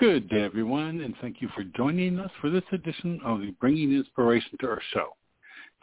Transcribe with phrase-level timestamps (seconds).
[0.00, 3.92] Good day, everyone, and thank you for joining us for this edition of the Bringing
[3.92, 5.08] Inspiration to Earth show.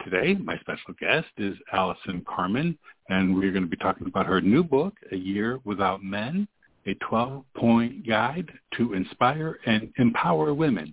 [0.02, 2.76] Today, my special guest is Allison Carmen,
[3.10, 6.48] and we're going to be talking about her new book, A Year Without Men,
[6.88, 10.92] a 12-point guide to inspire and empower women.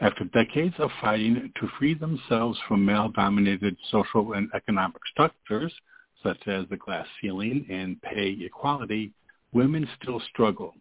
[0.00, 5.74] After decades of fighting to free themselves from male-dominated social and economic structures,
[6.22, 9.10] such as the glass ceiling and pay equality,
[9.52, 10.76] women still struggle.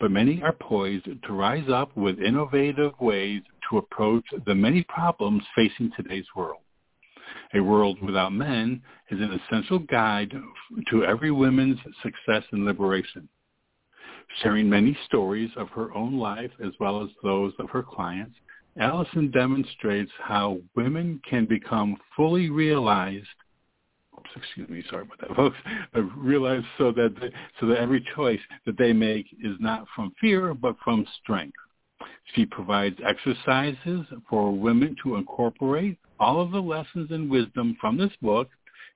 [0.00, 5.42] But many are poised to rise up with innovative ways to approach the many problems
[5.54, 6.60] facing today's world.
[7.54, 10.34] A World Without Men is an essential guide
[10.90, 13.28] to every woman's success and liberation.
[14.42, 18.36] Sharing many stories of her own life as well as those of her clients,
[18.78, 23.28] Allison demonstrates how women can become fully realized
[24.36, 25.56] excuse me, sorry about that, folks.
[25.94, 30.12] I realize so that they, so that every choice that they make is not from
[30.20, 31.56] fear but from strength.
[32.34, 38.12] She provides exercises for women to incorporate all of the lessons and wisdom from this
[38.22, 38.48] book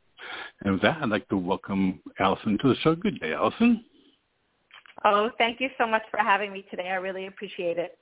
[0.62, 2.94] And with that, I'd like to welcome Allison to the show.
[2.94, 3.84] Good day, Allison.
[5.04, 6.88] Oh, thank you so much for having me today.
[6.88, 7.98] I really appreciate it.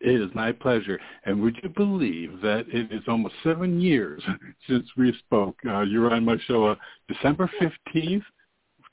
[0.00, 1.00] It is my pleasure.
[1.24, 4.22] And would you believe that it is almost seven years
[4.68, 5.56] since we spoke?
[5.66, 6.74] Uh, you were on my show uh,
[7.08, 8.22] December 15th,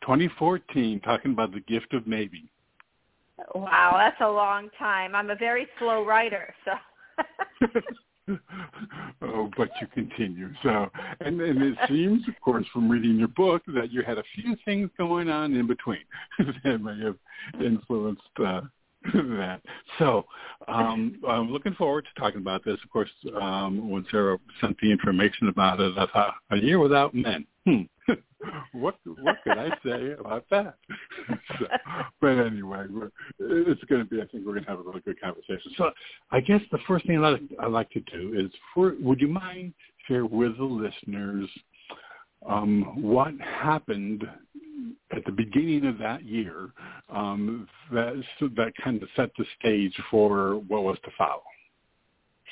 [0.02, 2.50] 2014, talking about the gift of maybe.
[3.56, 5.16] Wow, that's a long time.
[5.16, 6.72] I'm a very slow writer, so.
[9.22, 10.50] oh, but you continue.
[10.64, 14.24] So, and, and it seems, of course, from reading your book, that you had a
[14.36, 16.04] few things going on in between
[16.64, 17.18] that may have
[17.64, 18.62] influenced uh,
[19.14, 19.62] that.
[20.00, 20.26] So
[20.68, 22.78] um, I'm looking forward to talking about this.
[22.84, 27.14] Of course, um, when Sarah sent the information about it, I thought, a year without
[27.14, 27.46] men.
[27.66, 27.82] Hmm.
[28.74, 30.76] what what could I say about that?
[31.60, 31.66] so,
[32.20, 32.86] but anyway,
[33.40, 34.22] it's going to be.
[34.22, 35.72] I think we're going to have a really good conversation.
[35.78, 35.92] So
[36.32, 39.74] I guess the first thing I'd, I'd like to do is, for, would you mind
[40.08, 41.50] share with the listeners
[42.48, 44.24] um, what happened
[45.16, 46.70] at the beginning of that year
[47.10, 51.44] um, that that kind of set the stage for what was to follow.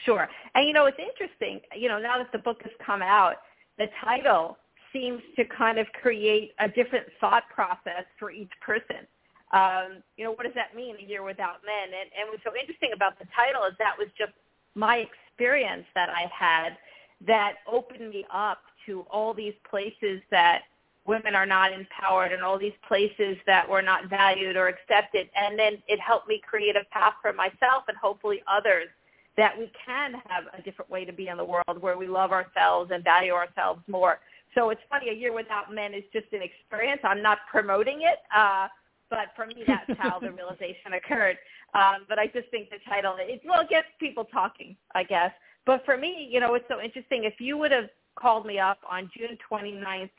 [0.06, 1.60] Sure, and you know it's interesting.
[1.76, 3.36] You know now that the book has come out,
[3.78, 4.58] the title
[4.94, 9.08] seems to kind of create a different thought process for each person.
[9.52, 11.90] Um, you know, what does that mean, a year without men?
[11.90, 14.34] And, and what's so interesting about the title is that was just
[14.76, 16.78] my experience that I had
[17.26, 20.62] that opened me up to all these places that
[21.10, 25.28] women are not empowered and all these places that were not valued or accepted.
[25.36, 28.88] And then it helped me create a path for myself and hopefully others
[29.36, 32.32] that we can have a different way to be in the world where we love
[32.32, 34.20] ourselves and value ourselves more.
[34.54, 37.02] So it's funny, A Year Without Men is just an experience.
[37.04, 38.68] I'm not promoting it, uh,
[39.10, 41.38] but for me, that's how the realization occurred.
[41.74, 45.32] Um, but I just think the title, it, well, it gets people talking, I guess.
[45.66, 47.24] But for me, you know, it's so interesting.
[47.24, 50.10] If you would have called me up on June 29th,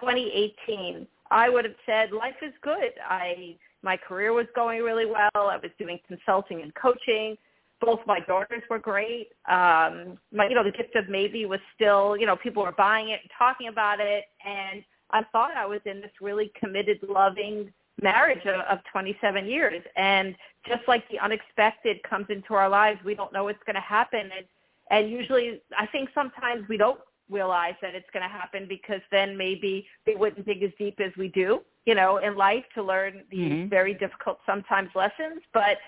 [0.00, 2.92] 2018, I would have said life is good.
[3.08, 5.30] I my career was going really well.
[5.34, 7.36] I was doing consulting and coaching.
[7.80, 9.30] Both my daughters were great.
[9.48, 13.08] Um, my, you know, the gift of maybe was still, you know, people were buying
[13.08, 17.72] it and talking about it, and I thought I was in this really committed, loving
[18.00, 19.82] marriage of, of 27 years.
[19.96, 23.80] And just like the unexpected comes into our lives, we don't know what's going to
[23.80, 24.46] happen, and
[24.90, 27.00] and usually, I think sometimes we don't
[27.32, 31.12] realize that it's going to happen because then maybe we wouldn't dig as deep as
[31.16, 33.68] we do, you know, in life to learn these mm-hmm.
[33.68, 35.42] very difficult sometimes lessons.
[35.52, 35.78] But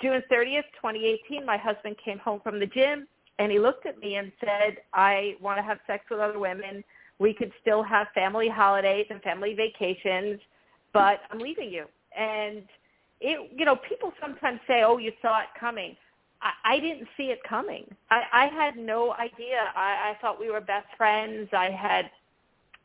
[0.00, 3.06] June 30th, 2018, my husband came home from the gym
[3.38, 6.84] and he looked at me and said, I want to have sex with other women.
[7.18, 10.40] We could still have family holidays and family vacations,
[10.92, 11.86] but I'm leaving you.
[12.16, 12.62] And
[13.20, 15.96] it, you know, people sometimes say, oh, you saw it coming.
[16.44, 17.84] I, I didn't see it coming.
[18.10, 19.58] I, I had no idea.
[19.74, 21.48] I, I thought we were best friends.
[21.52, 22.10] I had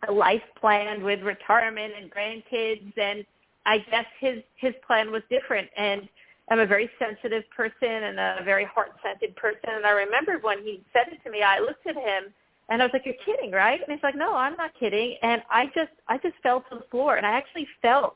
[0.08, 3.26] a life planned with retirement and grandkids, and
[3.66, 6.08] I guess his his plan was different, and
[6.50, 9.70] I'm a very sensitive person and a very heart-centered person.
[9.70, 12.34] And I remember when he said it to me, I looked at him
[12.70, 15.44] and I was like, "You're kidding, right?" And he's like, "No, I'm not kidding." And
[15.52, 18.16] I just I just fell to the floor, and I actually felt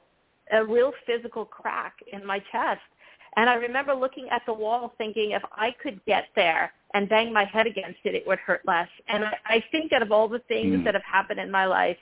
[0.51, 2.81] a real physical crack in my chest.
[3.35, 7.33] And I remember looking at the wall thinking if I could get there and bang
[7.33, 8.89] my head against it, it would hurt less.
[9.07, 10.83] And I, I think that of all the things mm.
[10.83, 11.97] that have happened in my life,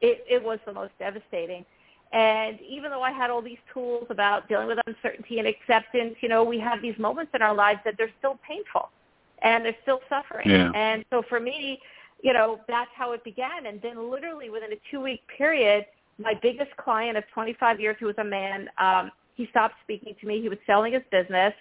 [0.00, 1.64] it, it was the most devastating.
[2.12, 6.28] And even though I had all these tools about dealing with uncertainty and acceptance, you
[6.28, 8.90] know, we have these moments in our lives that they're still painful
[9.42, 10.48] and they're still suffering.
[10.48, 10.70] Yeah.
[10.74, 11.80] And so for me,
[12.22, 13.66] you know, that's how it began.
[13.66, 15.84] And then literally within a two-week period,
[16.18, 20.26] my biggest client of 25 years, who was a man, um, he stopped speaking to
[20.26, 20.40] me.
[20.40, 21.54] He was selling his business.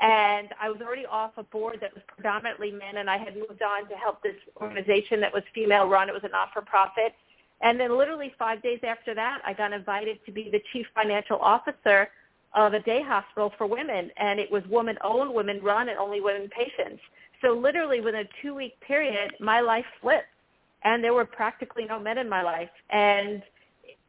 [0.00, 3.62] And I was already off a board that was predominantly men, and I had moved
[3.62, 6.08] on to help this organization that was female-run.
[6.08, 7.14] It was a not-for-profit
[7.62, 11.38] and then literally five days after that, I got invited to be the chief financial
[11.38, 12.08] officer
[12.54, 14.10] of a day hospital for women.
[14.16, 17.00] And it was woman-owned, women-run, and only women patients.
[17.40, 20.26] So literally within a two-week period, my life flipped.
[20.84, 22.70] And there were practically no men in my life.
[22.90, 23.42] And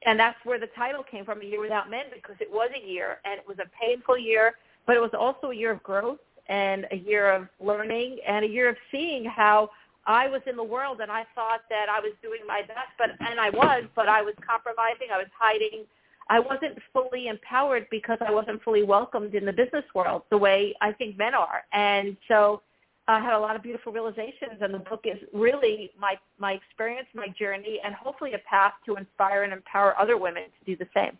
[0.06, 2.88] and that's where the title came from, A Year Without Men, because it was a
[2.88, 4.54] year, and it was a painful year,
[4.86, 8.48] but it was also a year of growth and a year of learning and a
[8.48, 9.70] year of seeing how–
[10.06, 13.12] I was in the world and I thought that I was doing my best, but
[13.26, 15.08] and I was, but I was compromising.
[15.14, 15.86] I was hiding.
[16.30, 20.74] I wasn't fully empowered because I wasn't fully welcomed in the business world the way
[20.82, 21.64] I think men are.
[21.72, 22.62] And so
[23.08, 27.08] I had a lot of beautiful realizations, and the book is really my my experience,
[27.14, 30.88] my journey, and hopefully a path to inspire and empower other women to do the
[30.94, 31.18] same.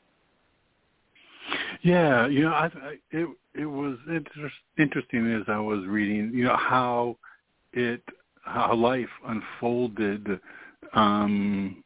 [1.82, 6.46] Yeah, you know, I, I it it was inter- interesting as I was reading, you
[6.46, 7.18] know, how
[7.74, 8.02] it
[8.44, 10.40] how life unfolded
[10.94, 11.84] um,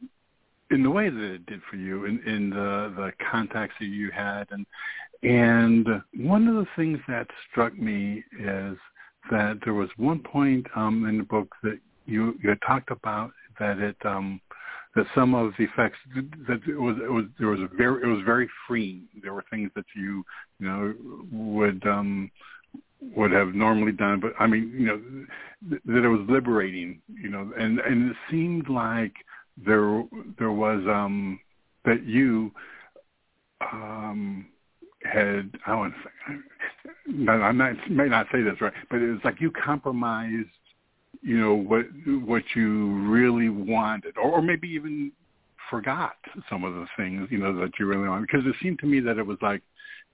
[0.70, 4.12] in the way that it did for you, in, in the the contacts that you
[4.12, 4.66] had, and
[5.24, 8.78] and one of the things that struck me is
[9.32, 13.80] that there was one point um, in the book that you you talked about that
[13.80, 14.40] it um,
[14.96, 15.98] that some of the effects
[16.48, 19.04] that it was it was there was a very it was very free.
[19.22, 20.24] There were things that you
[20.60, 20.94] you know
[21.32, 22.32] would um,
[23.16, 24.20] would have normally done.
[24.20, 25.02] But I mean, you know,
[25.70, 29.14] th- that it was liberating, you know, and and it seemed like
[29.66, 30.04] there
[30.38, 31.40] there was um
[31.86, 32.52] that you
[33.62, 34.48] um
[35.08, 39.20] had I want to say I might may not say this right, but it was
[39.24, 40.50] like you compromised,
[41.22, 41.86] you know, what
[42.26, 45.12] what you really wanted, or, or maybe even
[45.70, 46.16] forgot
[46.50, 49.02] some of the things you know that you really wanted because it seemed to me
[49.02, 49.62] that it was like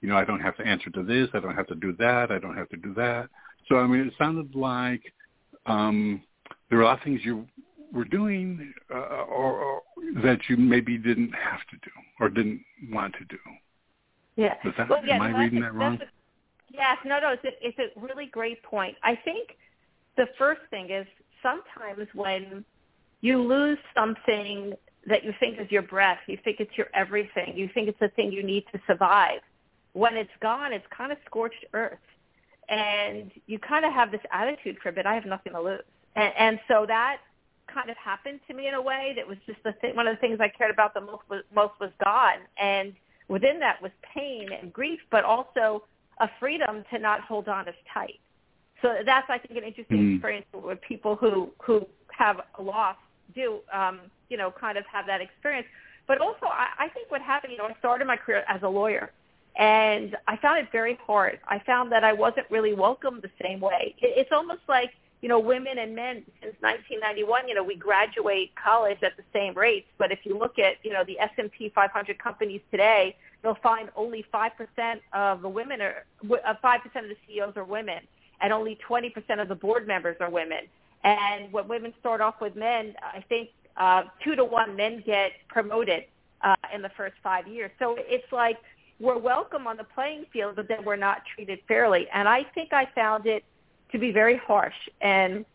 [0.04, 2.30] you know, I don't have to answer to this, I don't have to do that,
[2.30, 3.30] I don't have to do that.
[3.70, 5.02] So I mean, it sounded like
[5.66, 6.22] um,
[6.70, 7.48] there were a lot of things you
[7.94, 9.82] were doing uh, or, or
[10.24, 12.62] that you maybe didn't have to do or didn't
[12.92, 13.38] want to do.
[14.36, 14.56] Yeah.
[14.78, 16.00] That, well, yeah, am I reading that wrong?
[16.02, 16.06] A,
[16.72, 18.96] yes, no, no, it's a, it's a really great point.
[19.04, 19.58] I think
[20.18, 21.06] the first thing is
[21.42, 22.66] sometimes when
[23.22, 24.74] you lose something
[25.06, 28.10] that you think is your breath, you think it's your everything, you think it's the
[28.10, 29.42] thing you need to survive,
[29.94, 32.00] when it's gone, it's kind of scorched earth.
[32.70, 35.82] And you kind of have this attitude for a bit, I have nothing to lose.
[36.16, 37.18] And, and so that
[37.68, 40.16] kind of happened to me in a way that was just the thing, one of
[40.16, 42.40] the things I cared about the most was, most was gone.
[42.58, 42.94] And
[43.28, 45.84] within that was pain and grief, but also
[46.20, 48.20] a freedom to not hold on as tight.
[48.82, 50.16] So that's, I think, an interesting mm.
[50.16, 52.98] experience with people who, who have a loss
[53.34, 55.68] do, um, you know, kind of have that experience.
[56.08, 58.68] But also, I, I think what happened, you know, I started my career as a
[58.68, 59.12] lawyer
[59.56, 61.40] and I found it very hard.
[61.48, 63.96] I found that I wasn't really welcomed the same way.
[64.02, 64.92] It's almost like,
[65.24, 69.54] you know, women and men since 1991, you know, we graduate college at the same
[69.54, 69.88] rates.
[69.98, 74.26] But if you look at, you know, the S&P 500 companies today, you'll find only
[74.34, 74.50] 5%
[75.14, 78.02] of the women are, uh, 5% of the CEOs are women,
[78.42, 80.66] and only 20% of the board members are women.
[81.06, 85.32] And when women start off with men, I think uh, two to one men get
[85.48, 86.04] promoted
[86.42, 87.72] uh, in the first five years.
[87.80, 88.58] So it's like
[89.00, 92.10] we're welcome on the playing field, but then we're not treated fairly.
[92.14, 93.46] And I think I found it
[93.94, 94.76] to be very harsh.
[95.00, 95.46] And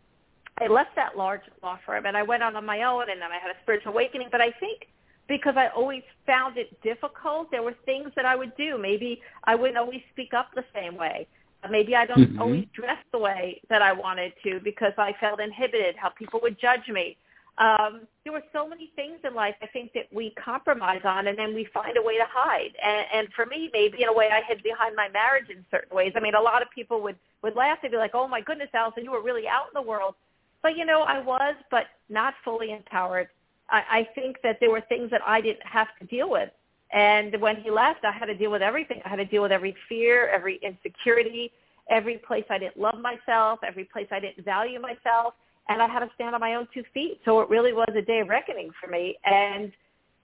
[0.58, 3.30] I left that large law firm and I went on on my own and then
[3.30, 4.28] I had a spiritual awakening.
[4.32, 4.88] But I think
[5.28, 8.78] because I always found it difficult, there were things that I would do.
[8.78, 11.26] Maybe I wouldn't always speak up the same way.
[11.68, 12.40] Maybe I don't mm-hmm.
[12.40, 16.58] always dress the way that I wanted to because I felt inhibited, how people would
[16.58, 17.16] judge me
[17.58, 21.38] um, there were so many things in life I think that we compromise on, and
[21.38, 22.72] then we find a way to hide.
[22.84, 25.94] And, and for me, maybe in a way, I hid behind my marriage in certain
[25.96, 26.12] ways.
[26.16, 27.78] I mean, a lot of people would would laugh.
[27.82, 30.14] They'd be like, "Oh my goodness, Allison, you were really out in the world."
[30.62, 33.28] But you know, I was, but not fully empowered.
[33.70, 36.50] I, I think that there were things that I didn't have to deal with
[36.92, 39.00] And when he left, I had to deal with everything.
[39.04, 41.52] I had to deal with every fear, every insecurity,
[41.90, 45.34] every place I didn't love myself, every place I didn't value myself,
[45.68, 47.20] and I had to stand on my own two feet.
[47.24, 49.16] So it really was a day of reckoning for me.
[49.24, 49.72] And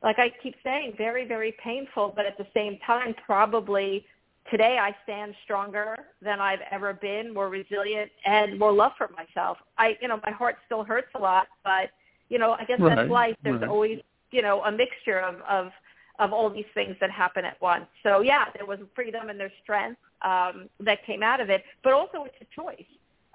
[0.02, 4.04] like I keep saying, very, very painful, but at the same time, probably
[4.50, 9.58] today I stand stronger than I've ever been, more resilient, and more love for myself.
[9.78, 11.90] I, you know, my heart still hurts a lot, but
[12.28, 13.36] you know, I guess right, that's life.
[13.42, 13.70] There's right.
[13.70, 15.72] always, you know, a mixture of of
[16.18, 17.86] of all these things that happen at once.
[18.02, 21.92] So yeah, there was freedom and there's strength um, that came out of it, but
[21.92, 22.86] also it's a choice.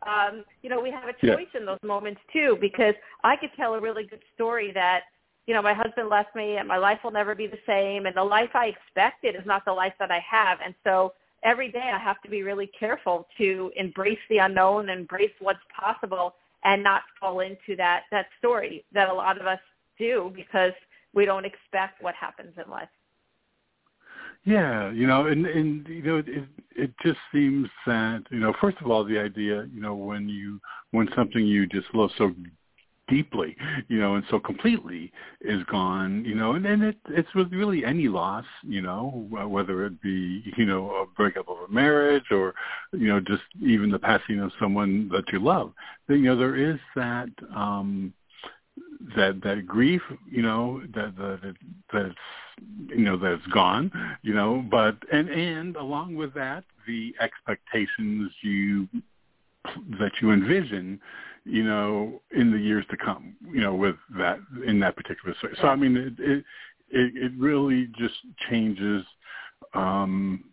[0.05, 1.59] Um, you know, we have a choice yeah.
[1.59, 5.01] in those moments too, because I could tell a really good story that,
[5.45, 8.15] you know, my husband left me and my life will never be the same and
[8.15, 10.59] the life I expected is not the life that I have.
[10.63, 11.13] And so
[11.43, 16.35] every day I have to be really careful to embrace the unknown, embrace what's possible
[16.63, 19.59] and not fall into that, that story that a lot of us
[19.97, 20.73] do because
[21.13, 22.89] we don't expect what happens in life.
[24.49, 26.25] Yeah, you know, and and you know, it
[26.75, 30.59] it just seems that you know, first of all, the idea, you know, when you
[30.89, 32.33] when something you just love so
[33.07, 33.55] deeply,
[33.89, 37.85] you know, and so completely is gone, you know, and then it it's with really
[37.85, 42.55] any loss, you know, whether it be you know a breakup of a marriage or
[42.91, 45.73] you know just even the passing of someone that you love,
[46.07, 47.29] you know there is that.
[47.55, 48.13] um
[49.15, 51.55] that that grief, you know, that that
[51.93, 52.15] that's
[52.87, 58.31] you know that it's gone, you know, but and and along with that, the expectations
[58.41, 58.87] you
[59.99, 60.99] that you envision,
[61.45, 65.57] you know, in the years to come, you know, with that in that particular space.
[65.61, 66.43] So I mean, it it
[66.89, 68.15] it, it really just
[68.49, 69.05] changes.
[69.73, 70.43] um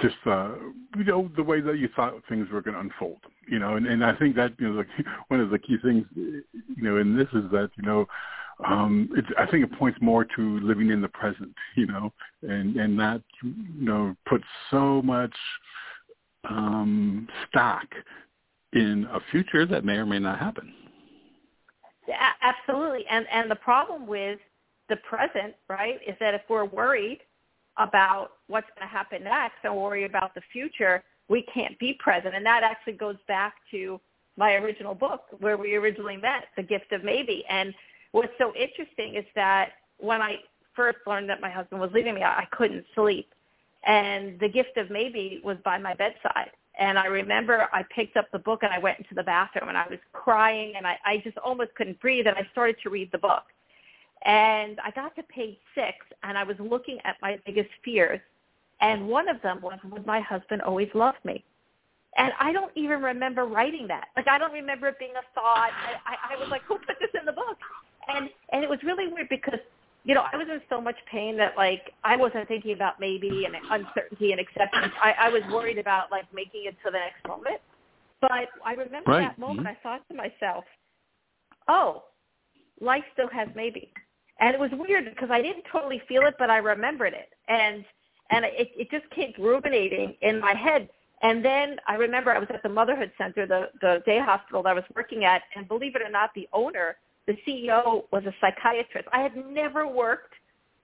[0.00, 0.50] just uh
[0.96, 3.18] you know the way that you thought things were going to unfold
[3.48, 4.88] you know and and i think that you know like
[5.28, 6.44] one of the key things you
[6.76, 8.06] know in this is that you know
[8.66, 12.12] um it's i think it points more to living in the present you know
[12.42, 15.34] and and that you know puts so much
[16.48, 17.86] um stock
[18.72, 20.72] in a future that may or may not happen
[22.08, 24.38] yeah absolutely and and the problem with
[24.88, 27.20] the present right is that if we're worried
[27.80, 32.34] about what's going to happen next and worry about the future, we can't be present.
[32.34, 34.00] And that actually goes back to
[34.36, 37.44] my original book where we originally met, The Gift of Maybe.
[37.48, 37.74] And
[38.12, 40.36] what's so interesting is that when I
[40.74, 43.32] first learned that my husband was leaving me, I couldn't sleep.
[43.86, 46.50] And The Gift of Maybe was by my bedside.
[46.78, 49.76] And I remember I picked up the book and I went into the bathroom and
[49.76, 53.10] I was crying and I, I just almost couldn't breathe and I started to read
[53.12, 53.44] the book.
[54.22, 58.20] And I got to page six, and I was looking at my biggest fears,
[58.82, 61.42] and one of them was, would my husband always love me?
[62.18, 64.08] And I don't even remember writing that.
[64.16, 65.70] Like I don't remember it being a thought.
[65.72, 67.56] I, I, I was like, who put this in the book?
[68.14, 69.60] And and it was really weird because
[70.04, 73.46] you know I was in so much pain that like I wasn't thinking about maybe
[73.46, 74.92] and uncertainty and acceptance.
[75.02, 77.60] I, I was worried about like making it to the next moment.
[78.20, 79.28] But I remember right.
[79.28, 79.66] that moment.
[79.66, 79.68] Mm-hmm.
[79.68, 80.64] I thought to myself,
[81.68, 82.04] oh,
[82.80, 83.90] life still has maybe
[84.40, 87.84] and it was weird because I didn't totally feel it, but I remembered it, and
[88.30, 90.88] and it it just kept ruminating in my head.
[91.22, 94.70] And then I remember I was at the Motherhood Center, the the day hospital that
[94.70, 96.96] I was working at, and believe it or not, the owner,
[97.30, 99.08] the CEO, was a psychiatrist.
[99.12, 100.34] I had never worked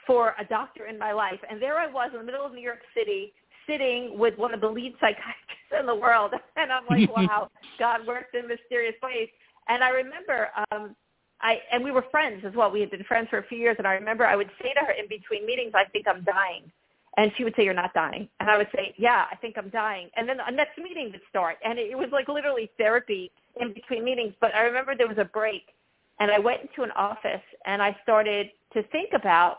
[0.06, 2.60] for a doctor in my life, and there I was in the middle of New
[2.60, 3.32] York City,
[3.66, 8.06] sitting with one of the lead psychiatrists in the world, and I'm like, wow, God
[8.06, 9.28] works in mysterious ways.
[9.68, 10.94] And I remember um,
[11.40, 12.70] I and we were friends as well.
[12.70, 14.80] We had been friends for a few years, and I remember I would say to
[14.86, 16.70] her in between meetings, "I think I'm dying,"
[17.16, 19.68] and she would say, "You're not dying," and I would say, "Yeah, I think I'm
[19.68, 23.72] dying," and then the next meeting would start, and it was like literally therapy in
[23.72, 24.34] between meetings.
[24.40, 25.74] But I remember there was a break,
[26.20, 29.58] and I went into an office and I started to think about,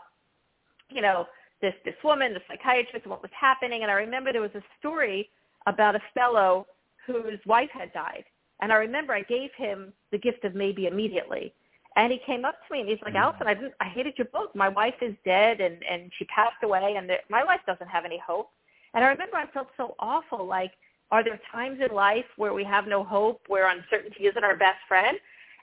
[0.90, 1.26] you know,
[1.60, 3.82] this this woman, the psychiatrist, and what was happening.
[3.82, 5.28] And I remember there was a story
[5.66, 6.66] about a fellow
[7.06, 8.24] whose wife had died,
[8.60, 11.52] and I remember I gave him the gift of maybe immediately.
[11.96, 13.22] And he came up to me and he's like, Mm-hmm.
[13.22, 14.54] Allison, I didn't, I hated your book.
[14.54, 18.20] My wife is dead and and she passed away, and my life doesn't have any
[18.24, 18.50] hope.
[18.94, 20.46] And I remember I felt so awful.
[20.46, 20.72] Like,
[21.10, 24.78] are there times in life where we have no hope, where uncertainty isn't our best
[24.86, 25.18] friend?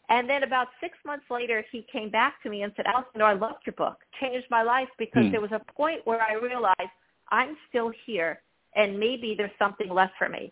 [0.10, 3.34] And then about six months later, he came back to me and said, Allison, I
[3.34, 3.98] loved your book.
[4.20, 5.32] Changed my life because Hmm.
[5.32, 6.92] there was a point where I realized
[7.32, 8.42] I'm still here,
[8.76, 10.52] and maybe there's something left for me.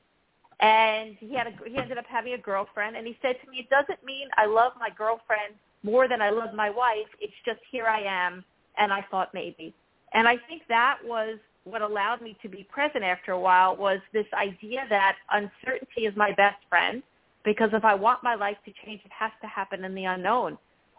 [0.60, 3.58] And he had a, he ended up having a girlfriend and he said to me
[3.60, 7.08] it doesn't mean i love my girlfriend more than i love my wife.
[7.20, 8.46] It's just here i am.
[8.78, 9.74] And i thought maybe.
[10.14, 14.00] And i think that was what allowed me to be present after a while was
[14.14, 17.04] this idea that uncertainty is my best friend
[17.44, 20.58] because if i want my life to change it has to happen in the unknown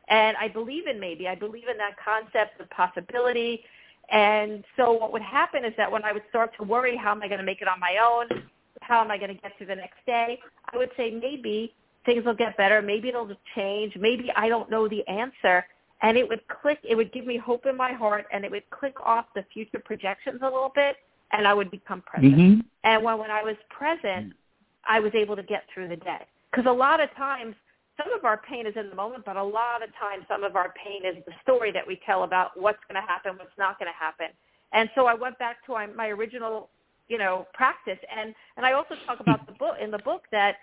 [0.08, 3.62] and i believe in maybe i believe in that concept of possibility
[4.10, 7.22] And so what would happen is that when I would start to worry, how am
[7.22, 8.44] I going to make it on my own?
[8.80, 10.38] How am I going to get through the next day?
[10.72, 11.72] I would say maybe
[12.04, 12.82] things will get better.
[12.82, 13.96] Maybe it'll just change.
[13.96, 15.64] Maybe I don't know the answer.
[16.02, 18.68] And it would click, it would give me hope in my heart and it would
[18.68, 20.96] click off the future projections a little bit
[21.32, 22.36] and I would become present.
[22.36, 22.60] Mm-hmm.
[22.84, 24.34] And when, when I was present,
[24.86, 26.26] I was able to get through the day.
[26.54, 27.54] Because a lot of times,
[27.96, 30.54] some of our pain is in the moment, but a lot of times some of
[30.54, 33.78] our pain is the story that we tell about what's going to happen, what's not
[33.78, 34.26] going to happen.
[34.72, 36.68] And so I went back to my, original,
[37.08, 37.98] you know, practice.
[38.16, 40.56] And, and I also talk about the book in the book that,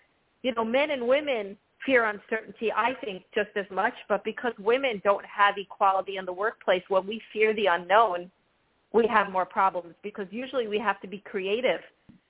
[0.43, 3.93] you know, men and women fear uncertainty, I think, just as much.
[4.07, 8.31] But because women don't have equality in the workplace, when we fear the unknown,
[8.93, 11.79] we have more problems because usually we have to be creative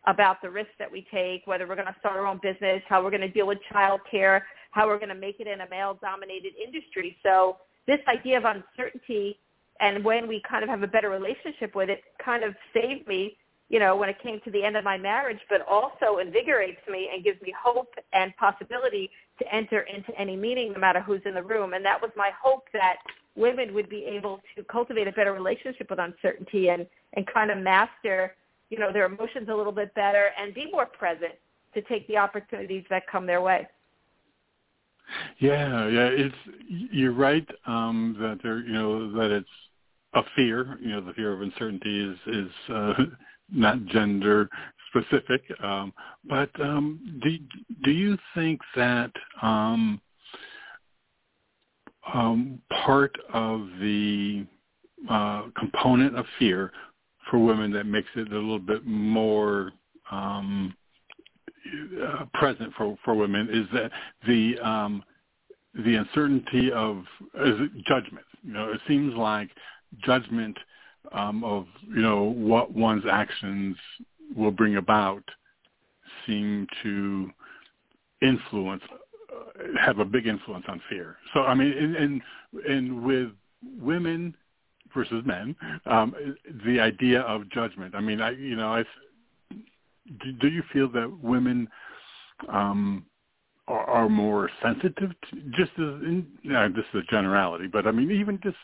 [0.08, 3.03] about the risks that we take, whether we're going to start our own business, how
[3.03, 4.41] we're going to deal with childcare,
[4.72, 7.17] how we're going to make it in a male-dominated industry.
[7.24, 9.38] So this idea of uncertainty
[9.79, 13.36] and when we kind of have a better relationship with it kind of saved me,
[13.67, 17.10] you know, when it came to the end of my marriage, but also invigorates me
[17.12, 21.34] and gives me hope and possibility to enter into any meeting no matter who's in
[21.34, 21.74] the room.
[21.74, 22.98] And that was my hope that
[23.36, 27.58] women would be able to cultivate a better relationship with uncertainty and, and kind of
[27.58, 28.36] master,
[28.72, 31.34] you know, their emotions a little bit better and be more present
[31.75, 33.68] to take the opportunities that come their way.
[35.40, 36.36] Yeah, yeah, it's
[36.68, 39.50] you're right um, that there, you know, that it's
[40.13, 40.78] a fear.
[40.82, 42.94] You know, the fear of uncertainty is is uh,
[43.51, 44.50] not gender
[44.88, 45.42] specific.
[45.62, 47.38] Um, but um, do
[47.84, 49.12] do you think that
[49.42, 50.00] um,
[52.13, 54.46] um, part of the
[55.10, 56.72] uh, component of fear
[57.30, 59.72] for women that makes it a little bit more
[60.12, 60.75] um,
[62.04, 63.92] uh, present for, for women is that
[64.28, 65.04] the um,
[65.86, 67.04] the uncertainty of
[67.88, 68.25] judgment.
[68.44, 69.50] You know, it seems like
[70.04, 70.58] judgment
[71.13, 73.78] um, of you know what one's actions
[74.36, 75.24] will bring about
[76.25, 77.29] seem to
[78.22, 78.84] influence
[79.79, 81.18] have a big influence on fear.
[81.34, 82.22] So I mean, and,
[82.68, 83.29] and with
[83.79, 84.36] women
[84.94, 86.16] versus men, um,
[86.66, 87.96] the idea of judgment.
[87.96, 88.84] I mean, I you know, I
[90.40, 91.68] do, you feel that women
[92.50, 93.06] um,
[93.68, 97.88] are, are more sensitive to just as in, you know, this is a generality, but
[97.88, 98.58] I mean, even just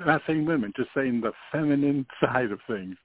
[0.00, 2.96] not saying women, just saying the feminine side of things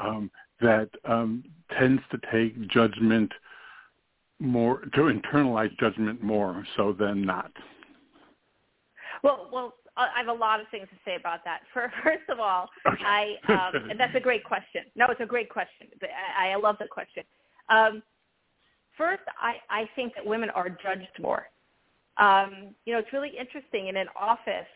[0.00, 1.44] um, that um,
[1.78, 3.32] tends to take judgment
[4.38, 7.52] more to internalize judgment more so than not.
[9.22, 9.74] Well, well,
[10.14, 11.60] I have a lot of things to say about that.
[11.72, 13.02] For first of all, okay.
[13.04, 14.82] I um, and that's a great question.
[14.96, 15.88] No, it's a great question.
[16.38, 17.24] I, I love the question.
[17.68, 18.02] Um,
[18.96, 21.46] first, I, I think that women are judged more.
[22.16, 24.68] Um, you know, it's really interesting in an office.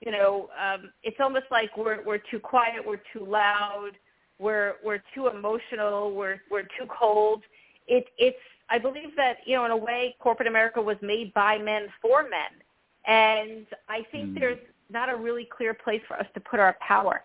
[0.00, 3.92] You know, um, it's almost like we're we're too quiet, we're too loud,
[4.38, 7.42] we're we're too emotional, we're we're too cold.
[7.86, 11.58] It it's I believe that, you know, in a way, corporate America was made by
[11.58, 12.60] men for men.
[13.06, 14.38] And I think mm.
[14.38, 14.58] there's
[14.90, 17.22] not a really clear place for us to put our power.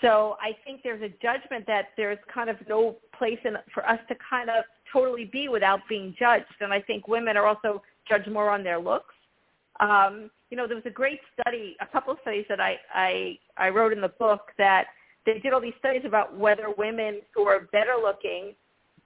[0.00, 3.98] So I think there's a judgment that there's kind of no place in, for us
[4.08, 6.44] to kind of totally be without being judged.
[6.60, 9.14] And I think women are also judged more on their looks.
[9.80, 13.38] Um, you know, there was a great study, a couple of studies that I, I,
[13.56, 14.86] I wrote in the book that
[15.26, 18.54] they did all these studies about whether women who are better looking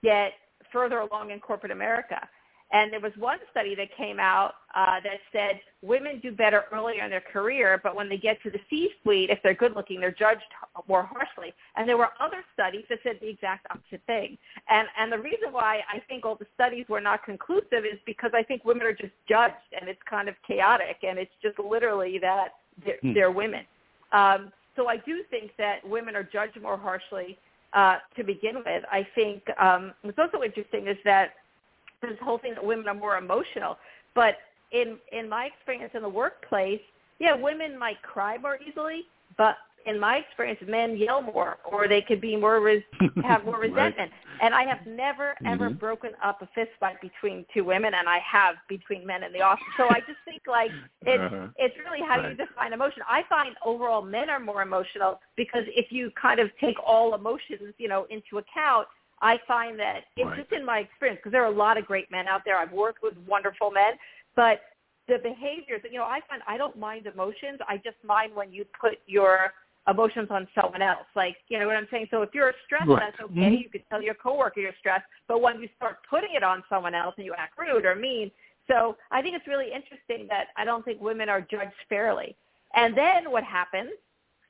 [0.03, 0.33] get
[0.71, 2.27] further along in corporate America.
[2.73, 7.03] And there was one study that came out uh, that said women do better earlier
[7.03, 10.11] in their career, but when they get to the C-suite, if they're good looking, they're
[10.11, 10.41] judged
[10.87, 11.53] more harshly.
[11.75, 14.39] And there were other studies that said the exact opposite thing.
[14.69, 18.31] And, and the reason why I think all the studies were not conclusive is because
[18.33, 22.17] I think women are just judged, and it's kind of chaotic, and it's just literally
[22.19, 23.13] that they're, hmm.
[23.13, 23.65] they're women.
[24.13, 27.37] Um, so I do think that women are judged more harshly
[27.73, 28.83] uh, to begin with.
[28.91, 31.33] I think um, what's also interesting is that
[32.09, 33.77] this whole thing that women are more emotional,
[34.15, 34.35] but
[34.71, 36.81] in in my experience in the workplace,
[37.19, 39.03] yeah, women might cry more easily,
[39.37, 42.83] but in my experience, men yell more, or they could be more res-
[43.23, 44.11] have more resentment.
[44.11, 44.39] right.
[44.41, 45.77] And I have never ever mm-hmm.
[45.77, 49.41] broken up a fist fight between two women, and I have between men in the
[49.41, 49.63] office.
[49.77, 51.47] So I just think like it's uh-huh.
[51.57, 52.31] it's really how right.
[52.31, 53.03] you define emotion.
[53.07, 57.73] I find overall men are more emotional because if you kind of take all emotions,
[57.77, 58.87] you know, into account,
[59.23, 60.37] I find that it's right.
[60.37, 62.57] just in my experience because there are a lot of great men out there.
[62.57, 63.93] I've worked with wonderful men,
[64.35, 64.59] but
[65.07, 67.59] the behaviors, that you know, I find I don't mind emotions.
[67.67, 69.53] I just mind when you put your
[69.87, 71.07] emotions on someone else.
[71.15, 72.07] Like, you know what I'm saying?
[72.11, 72.99] So if you're stressed, right.
[72.99, 73.39] that's okay.
[73.39, 73.55] Mm-hmm.
[73.55, 75.05] You can tell your coworker you're stressed.
[75.27, 78.29] But when you start putting it on someone else and you act rude or mean,
[78.69, 82.35] so I think it's really interesting that I don't think women are judged fairly.
[82.75, 83.91] And then what happens?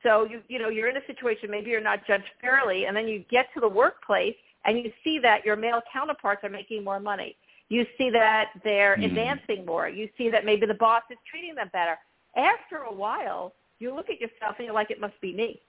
[0.03, 3.07] So you you know you're in a situation maybe you're not judged fairly, and then
[3.07, 6.99] you get to the workplace and you see that your male counterparts are making more
[6.99, 7.35] money.
[7.69, 9.05] You see that they're mm.
[9.05, 9.89] advancing more.
[9.89, 11.97] You see that maybe the boss is treating them better.
[12.35, 15.59] After a while, you look at yourself and you're like, it must be me.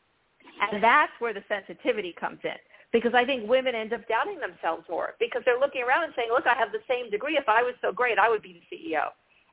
[0.60, 2.56] And that's where the sensitivity comes in.
[2.92, 6.28] Because I think women end up doubting themselves more because they're looking around and saying,
[6.30, 7.36] look, I have the same degree.
[7.36, 9.08] If I was so great, I would be the CEO.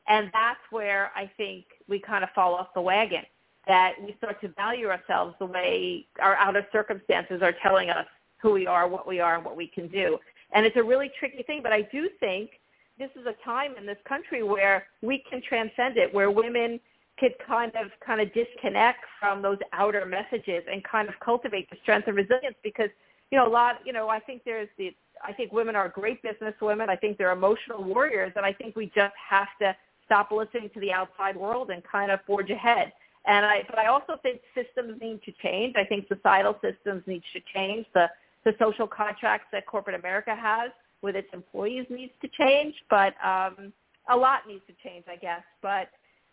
[0.08, 3.24] And that's where I think we kind of fall off the wagon,
[3.68, 8.06] that we start to value ourselves the way our outer circumstances are telling us
[8.42, 10.18] who we are, what we are, and what we can do.
[10.54, 12.52] And it's a really tricky thing, but I do think
[12.98, 16.80] this is a time in this country where we can transcend it, where women
[17.20, 21.78] could kind of kind of disconnect from those outer messages and kind of cultivate the
[21.84, 22.90] strength and resilience because
[23.30, 26.22] you know a lot you know I think there's the I think women are great
[26.24, 29.76] business women I think they're emotional warriors and I think we just have to
[30.06, 32.92] stop listening to the outside world and kind of forge ahead.
[33.28, 35.76] And I but I also think systems need to change.
[35.78, 37.86] I think societal systems need to change.
[37.94, 38.10] The
[38.44, 43.74] the social contracts that corporate America has with its employees needs to change but um
[44.10, 45.90] a lot needs to change I guess but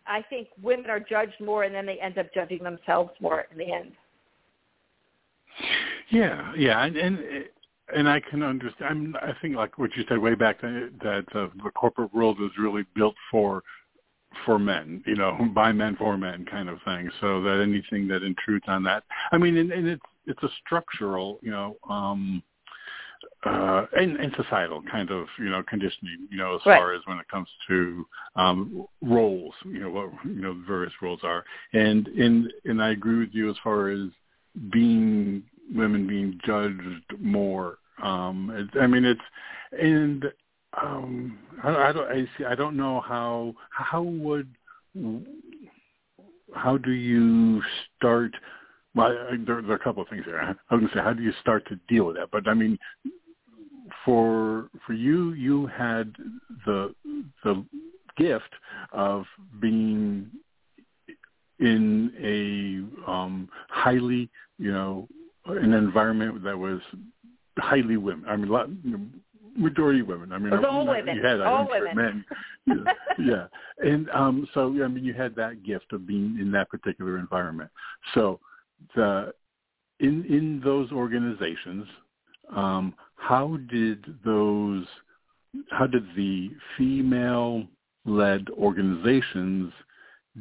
[0.09, 3.59] I think women are judged more, and then they end up judging themselves more in
[3.59, 3.93] the end.
[6.11, 7.19] Yeah, yeah, and and,
[7.95, 9.17] and I can understand.
[9.21, 12.51] I, I think like what you said way back that, that the corporate world is
[12.59, 13.63] really built for
[14.45, 17.11] for men, you know, by men for men kind of thing.
[17.21, 21.39] So that anything that intrudes on that, I mean, and, and it's it's a structural,
[21.43, 22.43] you know, um
[23.45, 26.79] uh, and, and societal kind of you know conditioning you know as right.
[26.79, 31.21] far as when it comes to um, roles you know what you know various roles
[31.23, 34.09] are and and and I agree with you as far as
[34.73, 35.43] being
[35.75, 39.21] women being judged more um it, I mean it's
[39.73, 40.25] and
[40.81, 44.49] um I, I don't I see I don't know how how would
[46.55, 47.63] how do you
[47.97, 48.35] start
[48.99, 50.41] well, I, there, there are a couple of things there.
[50.43, 52.31] I was going to say, how do you start to deal with that?
[52.33, 52.79] But I mean,
[54.05, 56.15] for for you, you had
[56.67, 56.95] the
[57.45, 57.65] the
[58.17, 58.53] gift
[58.93, 59.25] of
[59.61, 60.29] being
[61.61, 62.13] in
[63.07, 65.09] a um, highly, you know,
[65.47, 66.81] an environment that was
[67.59, 68.25] highly women.
[68.29, 68.69] I mean, lot,
[69.57, 70.33] majority women.
[70.33, 71.17] I mean, all women.
[71.17, 72.25] You had, all women.
[72.67, 72.85] Men.
[72.87, 73.47] yeah, yeah,
[73.79, 77.71] and um, so I mean, you had that gift of being in that particular environment.
[78.15, 78.41] So
[78.95, 79.33] the
[80.01, 81.87] in in those organizations,
[82.55, 84.87] um, how did those
[85.71, 87.67] how did the female
[88.05, 89.73] led organizations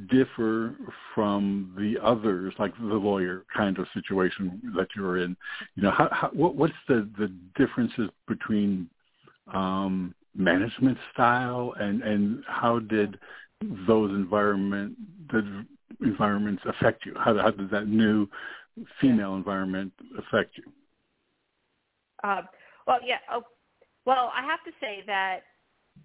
[0.09, 0.75] differ
[1.15, 5.35] from the others, like the lawyer kind of situation that you're in?
[5.75, 8.89] You know, how, how, what, what's the, the differences between
[9.53, 13.17] um, management style and, and how did
[13.87, 14.95] those environment
[15.31, 15.65] the
[16.01, 17.13] environments affect you?
[17.15, 18.27] How, how does that new
[19.01, 20.63] female environment affect you?
[22.23, 22.41] Uh,
[22.85, 23.17] well, yeah.
[23.31, 23.43] Oh,
[24.05, 25.41] well, I have to say that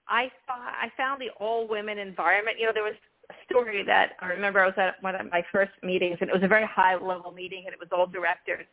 [0.08, 2.58] I I found the all women environment.
[2.58, 2.94] You know, there was
[3.30, 6.32] a story that I remember I was at one of my first meetings, and it
[6.32, 8.66] was a very high level meeting, and it was all directors.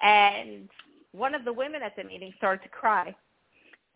[0.00, 0.68] And
[1.12, 3.14] one of the women at the meeting started to cry,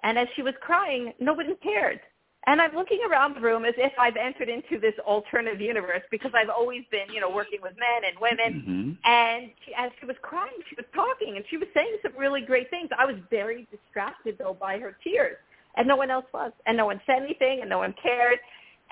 [0.02, 2.00] and as she was crying, nobody cared.
[2.48, 6.30] And I'm looking around the room as if I've entered into this alternative universe because
[6.32, 8.62] I've always been, you know, working with men and women.
[8.62, 9.10] Mm-hmm.
[9.10, 12.42] And she, as she was crying, she was talking and she was saying some really
[12.42, 12.88] great things.
[12.96, 15.36] I was very distracted though by her tears,
[15.76, 18.38] and no one else was, and no one said anything, and no one cared.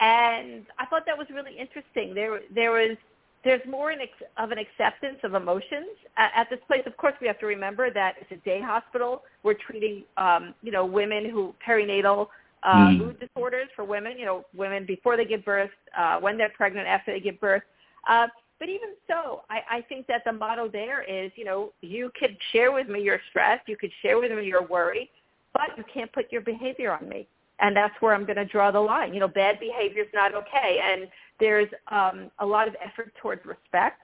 [0.00, 2.12] And I thought that was really interesting.
[2.12, 2.96] There, there was
[3.44, 6.82] there's more an ex- of an acceptance of emotions at, at this place.
[6.86, 9.22] Of course, we have to remember that it's a day hospital.
[9.42, 12.28] We're treating, um, you know, women who perinatal
[12.64, 12.98] uh, mm.
[12.98, 16.86] mood disorders for women, you know, women before they give birth, uh, when they're pregnant,
[16.86, 17.62] after they give birth.
[18.08, 18.26] Uh,
[18.58, 22.36] but even so, I, I think that the motto there is, you know, you could
[22.52, 25.10] share with me your stress, you could share with me your worry,
[25.52, 27.26] but you can't put your behavior on me.
[27.60, 29.14] And that's where I'm going to draw the line.
[29.14, 30.80] You know, bad behavior is not okay.
[30.82, 34.00] And there's um, a lot of effort towards respect.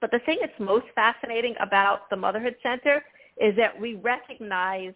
[0.00, 3.04] But the thing that's most fascinating about the Motherhood Center
[3.40, 4.92] is that we recognize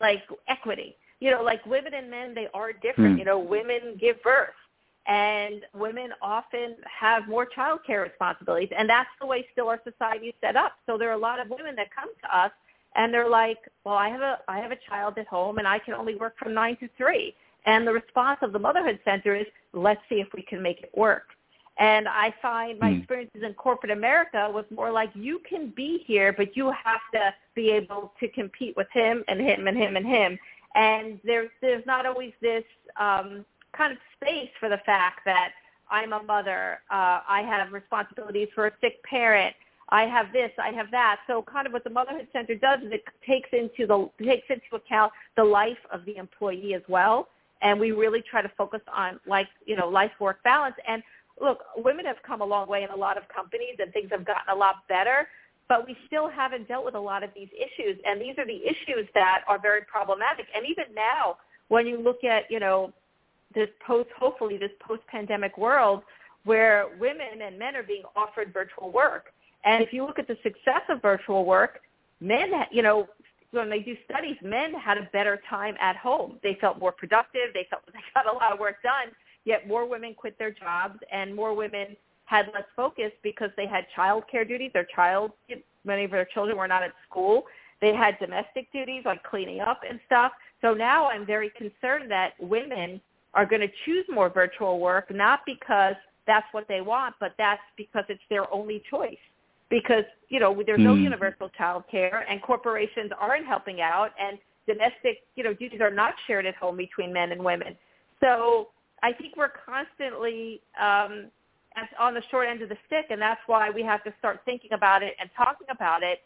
[0.00, 3.16] like equity you know, like women and men, they are different.
[3.16, 3.18] Mm.
[3.18, 4.54] You know, women give birth
[5.06, 10.26] and women often have more child care responsibilities and that's the way still our society
[10.26, 10.72] is set up.
[10.86, 12.50] So there are a lot of women that come to us
[12.94, 15.78] and they're like, well, I have a, I have a child at home and I
[15.78, 17.34] can only work from nine to three.
[17.66, 20.90] And the response of the Motherhood Center is, let's see if we can make it
[20.94, 21.28] work.
[21.78, 22.98] And I find my mm.
[22.98, 27.32] experiences in corporate America was more like you can be here, but you have to
[27.54, 30.38] be able to compete with him and him and him and him
[30.74, 32.64] and there's there's not always this
[33.00, 33.44] um,
[33.76, 35.50] kind of space for the fact that
[35.90, 36.80] I'm a mother.
[36.90, 39.54] Uh, I have responsibilities for a sick parent.
[39.90, 41.20] I have this, I have that.
[41.26, 44.76] So kind of what the Motherhood Center does is it takes into the takes into
[44.76, 47.28] account the life of the employee as well.
[47.62, 50.76] And we really try to focus on like, you know, life work balance.
[50.86, 51.02] And
[51.40, 54.26] look, women have come a long way in a lot of companies and things have
[54.26, 55.26] gotten a lot better,
[55.68, 57.98] but we still haven't dealt with a lot of these issues.
[58.06, 60.46] And these are the issues that are very problematic.
[60.54, 61.36] And even now,
[61.68, 62.92] when you look at, you know,
[63.54, 66.02] this post, hopefully this post-pandemic world
[66.44, 69.26] where women and men are being offered virtual work.
[69.64, 71.80] And if you look at the success of virtual work,
[72.20, 73.08] men, you know,
[73.50, 76.38] when they do studies, men had a better time at home.
[76.42, 77.52] They felt more productive.
[77.54, 79.12] They felt they got a lot of work done.
[79.44, 81.96] Yet more women quit their jobs, and more women
[82.28, 84.70] had less focus because they had child care duties.
[84.74, 85.32] Their child,
[85.84, 87.44] many of their children were not at school.
[87.80, 90.32] They had domestic duties like cleaning up and stuff.
[90.60, 93.00] So now I'm very concerned that women
[93.32, 95.94] are going to choose more virtual work, not because
[96.26, 99.16] that's what they want, but that's because it's their only choice.
[99.70, 101.02] Because, you know, there's no mm.
[101.02, 106.12] universal child care and corporations aren't helping out and domestic, you know, duties are not
[106.26, 107.74] shared at home between men and women.
[108.20, 108.68] So
[109.02, 111.30] I think we're constantly um,
[111.98, 114.72] on the short end of the stick, and that's why we have to start thinking
[114.72, 116.20] about it and talking about it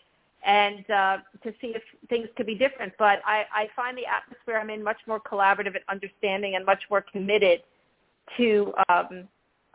[0.45, 2.93] and uh, to see if things could be different.
[2.99, 6.83] But I, I find the atmosphere I'm in much more collaborative and understanding and much
[6.91, 7.61] more committed
[8.37, 9.29] to um,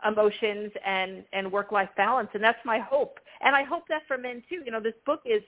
[0.06, 2.28] emotions and, and work-life balance.
[2.34, 3.18] And that's my hope.
[3.40, 4.60] And I hope that for men too.
[4.64, 5.42] You know, this book is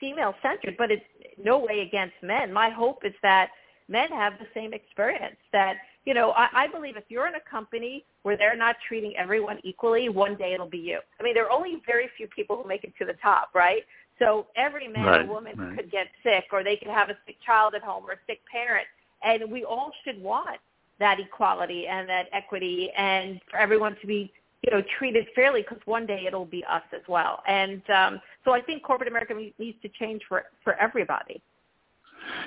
[0.00, 1.04] female-centered, but it's
[1.42, 2.52] no way against men.
[2.52, 3.50] My hope is that
[3.88, 7.50] men have the same experience that you know, I, I believe if you're in a
[7.50, 11.00] company where they're not treating everyone equally, one day it'll be you.
[11.20, 13.82] I mean, there are only very few people who make it to the top, right?
[14.20, 15.76] So every man right, or woman right.
[15.76, 18.40] could get sick or they could have a sick child at home or a sick
[18.50, 18.86] parent.
[19.22, 20.58] And we all should want
[21.00, 25.78] that equality and that equity and for everyone to be, you know, treated fairly because
[25.86, 27.42] one day it'll be us as well.
[27.48, 31.42] And um, so I think corporate America needs to change for, for everybody.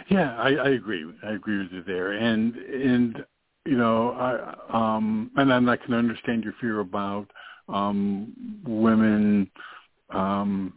[0.10, 1.06] Yeah, I, I agree.
[1.24, 2.14] I agree with you there.
[2.14, 3.26] And, and,
[3.66, 7.28] you know, I, um, and then I can understand your fear about
[7.68, 8.34] um,
[8.66, 9.50] women,
[10.10, 10.74] um,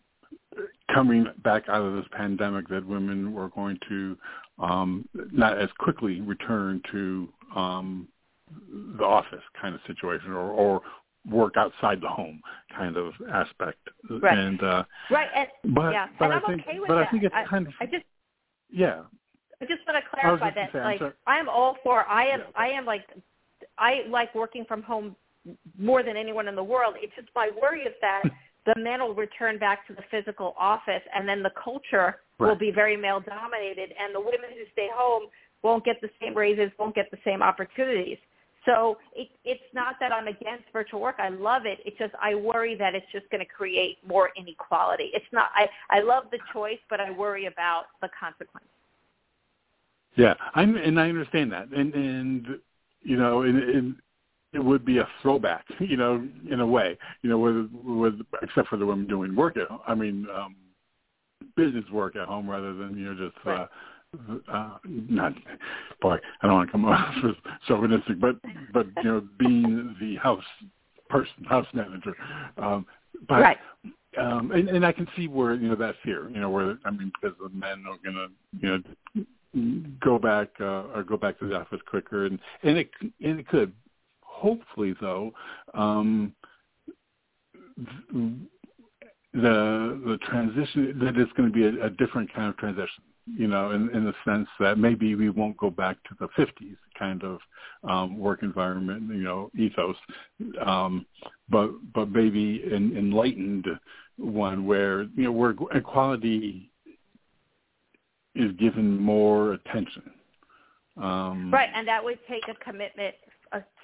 [0.92, 4.18] coming back out of this pandemic that women were going to
[4.58, 8.08] um, not as quickly return to um,
[8.98, 10.82] the office kind of situation or, or
[11.30, 12.40] work outside the home
[12.76, 13.78] kind of aspect.
[14.10, 14.36] Right.
[14.36, 15.28] And uh, right.
[15.34, 16.08] And, but yeah.
[16.18, 17.08] but and I I'm think okay with but that.
[17.08, 18.04] I think it's I, kind of I just
[18.70, 19.02] yeah.
[19.62, 20.72] I just want to clarify that.
[20.72, 22.04] Say, like I am all for.
[22.06, 22.42] I am.
[22.56, 23.04] I am like.
[23.78, 25.16] I like working from home
[25.78, 26.94] more than anyone in the world.
[26.98, 28.22] It's just my worry is that
[28.66, 32.48] the men will return back to the physical office and then the culture right.
[32.48, 35.24] will be very male dominated and the women who stay home
[35.62, 38.18] won't get the same raises, won't get the same opportunities.
[38.64, 41.16] So it, it's not that I'm against virtual work.
[41.18, 41.80] I love it.
[41.84, 45.10] It's just I worry that it's just going to create more inequality.
[45.12, 45.50] It's not.
[45.54, 48.66] I I love the choice, but I worry about the consequence.
[50.16, 52.46] Yeah, I'm, and I understand that, and and
[53.02, 53.96] you know, and, and
[54.52, 58.68] it would be a throwback, you know, in a way, you know, with with except
[58.68, 60.56] for the women doing work at, I mean, um,
[61.56, 63.66] business work at home rather than you know just uh,
[64.52, 65.32] uh, not,
[66.00, 67.34] boy, I don't want to come off as
[67.66, 68.36] chauvinistic, but
[68.72, 70.44] but you know, being the house
[71.08, 72.14] person, house manager,
[72.58, 72.86] um,
[73.28, 73.40] but.
[73.40, 73.58] Right.
[74.18, 76.90] Um, and, and I can see where you know that fear, you know, where I
[76.90, 78.28] mean, because the men are going to,
[78.60, 79.24] you know,
[80.02, 83.48] go back uh, or go back to the office quicker, and and it and it
[83.48, 83.72] could,
[84.22, 85.32] hopefully, though,
[85.74, 86.34] um,
[88.12, 88.40] the
[89.34, 93.02] the transition that it's going to be a, a different kind of transition.
[93.24, 96.76] You know, in, in the sense that maybe we won't go back to the 50s
[96.98, 97.38] kind of
[97.88, 99.94] um, work environment, you know, ethos,
[100.66, 101.06] um,
[101.48, 103.66] but but maybe an enlightened
[104.16, 106.71] one where you know where equality
[108.34, 110.02] is given more attention.
[110.96, 113.14] Um, right, and that would take a commitment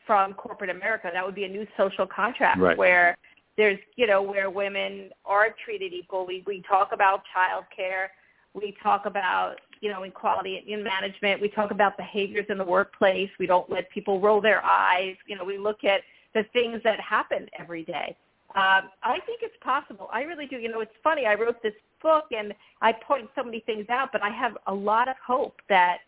[0.09, 1.11] from corporate America.
[1.13, 2.77] That would be a new social contract right.
[2.79, 3.17] where
[3.59, 6.43] there's, you know, where women are treated equally.
[6.47, 8.11] We talk about child care.
[8.55, 11.43] We talk about, you know, equality in management.
[11.43, 13.29] We talk about behaviors in the workplace.
[13.39, 15.17] We don't let people roll their eyes.
[15.27, 16.01] You know, we look at
[16.35, 18.17] the things that happen every day.
[18.55, 20.09] Um, I think it's possible.
[20.11, 20.57] I really do.
[20.57, 21.27] You know, it's funny.
[21.27, 24.75] I wrote this book and I point so many things out, but I have a
[24.75, 25.99] lot of hope that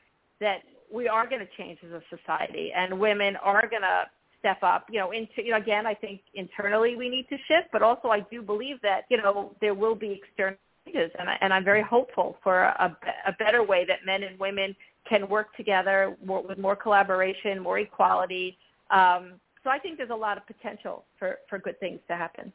[0.40, 4.06] that we are going to change as a society, and women are going to
[4.38, 4.86] step up.
[4.90, 8.08] You know, into you know, again, I think internally we need to shift, but also
[8.08, 11.64] I do believe that you know there will be external changes, and, I, and I'm
[11.64, 14.74] very hopeful for a, a better way that men and women
[15.08, 18.56] can work together more, with more collaboration, more equality.
[18.90, 22.52] Um, so I think there's a lot of potential for for good things to happen.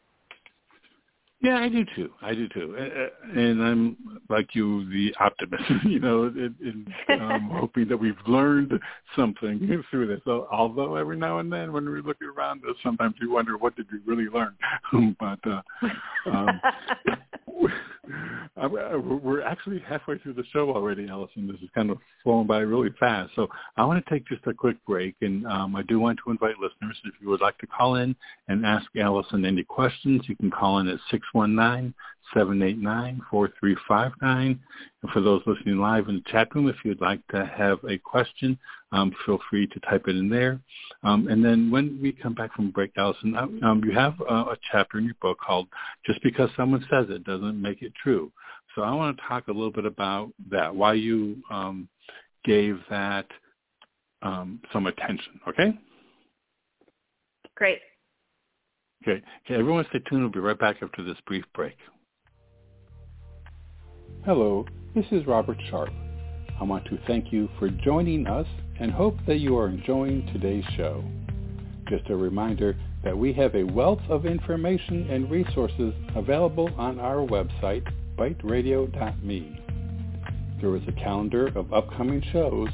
[1.46, 2.10] Yeah, I do too.
[2.24, 2.76] I do too,
[3.36, 3.98] and I'm
[4.30, 5.64] like you, the optimist.
[5.86, 6.56] you know, and,
[7.08, 8.74] and I'm hoping that we've learned
[9.16, 10.22] something through this.
[10.26, 13.86] Although every now and then, when we look around us, sometimes we wonder what did
[13.92, 14.56] we really learn.
[15.20, 15.62] but uh,
[16.32, 16.62] um,
[19.24, 21.48] we're actually halfway through the show already, Allison.
[21.48, 23.32] This is kind of flowing by really fast.
[23.36, 26.32] So I want to take just a quick break, and um, I do want to
[26.32, 28.16] invite listeners, if you would like to call in
[28.48, 31.00] and ask Allison any questions, you can call in at
[31.36, 31.94] 619-789-4359.
[34.22, 34.60] And
[35.14, 38.58] for those listening live in the chat room, if you'd like to have a question,
[38.92, 40.60] um, feel free to type it in there.
[41.04, 44.46] Um, and then when we come back from break, Allison, uh, um, you have uh,
[44.52, 45.68] a chapter in your book called
[46.06, 48.32] "Just Because Someone Says It Doesn't Make It True."
[48.74, 51.88] So I want to talk a little bit about that, why you um,
[52.44, 53.26] gave that
[54.22, 55.40] um, some attention.
[55.48, 55.78] Okay.
[57.56, 57.80] Great.
[59.08, 59.22] Okay.
[59.46, 59.60] Okay.
[59.60, 60.24] Everyone, stay tuned.
[60.24, 61.76] We'll be right back after this brief break.
[64.26, 64.66] Hello,
[64.96, 65.94] this is Robert Sharpe.
[66.60, 68.48] I want to thank you for joining us
[68.80, 71.04] and hope that you are enjoying today's show.
[71.88, 77.18] Just a reminder that we have a wealth of information and resources available on our
[77.18, 77.86] website,
[78.18, 79.62] biteradio.me.
[80.62, 82.70] There is a calendar of upcoming shows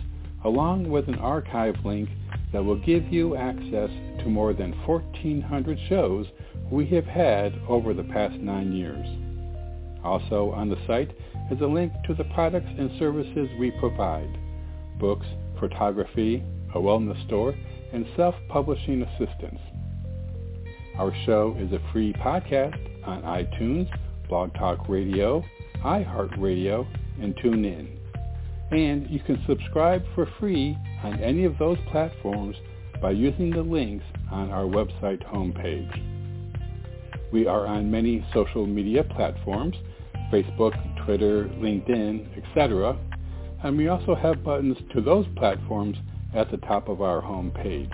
[0.46, 2.08] along with an archive link
[2.52, 6.28] that will give you access to more than 1,400 shows
[6.70, 9.08] we have had over the past nine years.
[10.04, 11.12] Also on the site
[11.52, 14.38] is a link to the products and services we provide,
[15.00, 15.26] books,
[15.60, 17.54] photography, a wellness store,
[17.94, 19.60] and self-publishing assistance.
[20.98, 23.90] Our show is a free podcast on iTunes,
[24.28, 25.44] Blog Talk Radio,
[25.84, 26.88] iHeartRadio,
[27.22, 27.98] and TuneIn.
[28.72, 32.56] And you can subscribe for free on any of those platforms
[33.02, 36.12] by using the links on our website homepage.
[37.32, 39.76] We are on many social media platforms,
[40.32, 40.74] Facebook,
[41.06, 42.98] Twitter, LinkedIn, etc.
[43.64, 45.98] And we also have buttons to those platforms
[46.34, 47.92] at the top of our homepage.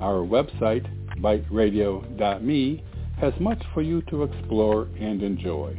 [0.00, 0.86] Our website,
[1.20, 2.84] biteradio.me,
[3.20, 5.76] has much for you to explore and enjoy.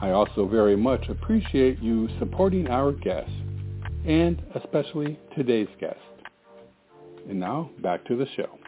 [0.00, 3.32] I also very much appreciate you supporting our guests,
[4.04, 5.98] and especially today's guest.
[7.28, 8.58] And now, back to the show.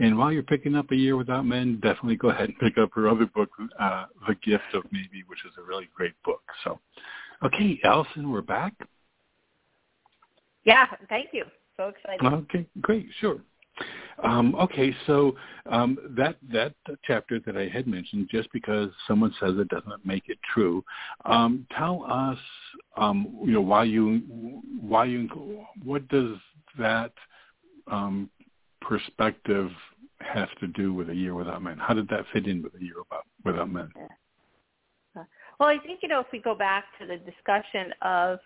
[0.00, 2.90] And while you're picking up A Year Without Men, definitely go ahead and pick up
[2.94, 6.42] her other book, uh, The Gift of Maybe, which is a really great book.
[6.64, 6.80] So,
[7.44, 8.74] okay, Allison, we're back.
[10.64, 11.44] Yeah, thank you.
[11.76, 12.24] So excited.
[12.24, 13.38] Okay, great, sure.
[14.22, 15.34] Um, okay, so
[15.66, 16.74] um, that that
[17.04, 20.84] chapter that I had mentioned, just because someone says it doesn't make it true,
[21.24, 22.38] um, tell us,
[22.96, 24.22] um, you know, why you
[24.80, 25.28] why you
[25.82, 26.36] what does
[26.78, 27.12] that
[27.90, 28.30] um,
[28.80, 29.70] perspective
[30.20, 31.78] have to do with a year without men?
[31.78, 33.90] How did that fit in with a year without without men?
[35.60, 38.38] Well, I think you know if we go back to the discussion of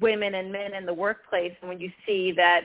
[0.00, 2.62] women and men in the workplace, and when you see that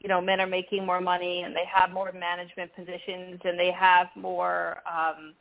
[0.00, 3.70] you know men are making more money and they have more management positions and they
[3.70, 5.34] have more um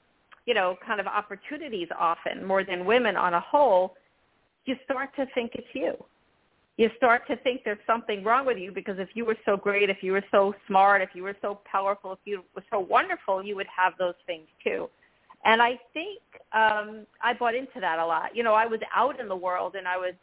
[0.45, 3.95] you know kind of opportunities often more than women on a whole
[4.65, 5.95] you start to think it's you.
[6.77, 9.89] You start to think there's something wrong with you because if you were so great
[9.89, 13.43] if you were so smart if you were so powerful if you were so wonderful
[13.43, 14.89] you would have those things too.
[15.45, 16.21] And i think
[16.53, 18.35] um i bought into that a lot.
[18.35, 20.13] You know i was out in the world and i was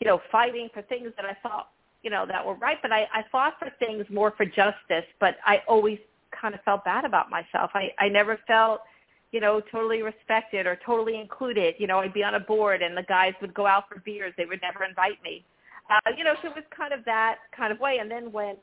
[0.00, 1.68] you know fighting for things that i thought
[2.04, 2.76] you know, that were right.
[2.82, 5.98] But I, I fought for things more for justice, but I always
[6.38, 7.70] kind of felt bad about myself.
[7.74, 8.82] I, I never felt,
[9.32, 11.74] you know, totally respected or totally included.
[11.78, 14.34] You know, I'd be on a board and the guys would go out for beers.
[14.36, 15.44] They would never invite me.
[15.90, 17.98] Uh, you know, so it was kind of that kind of way.
[18.00, 18.56] And then when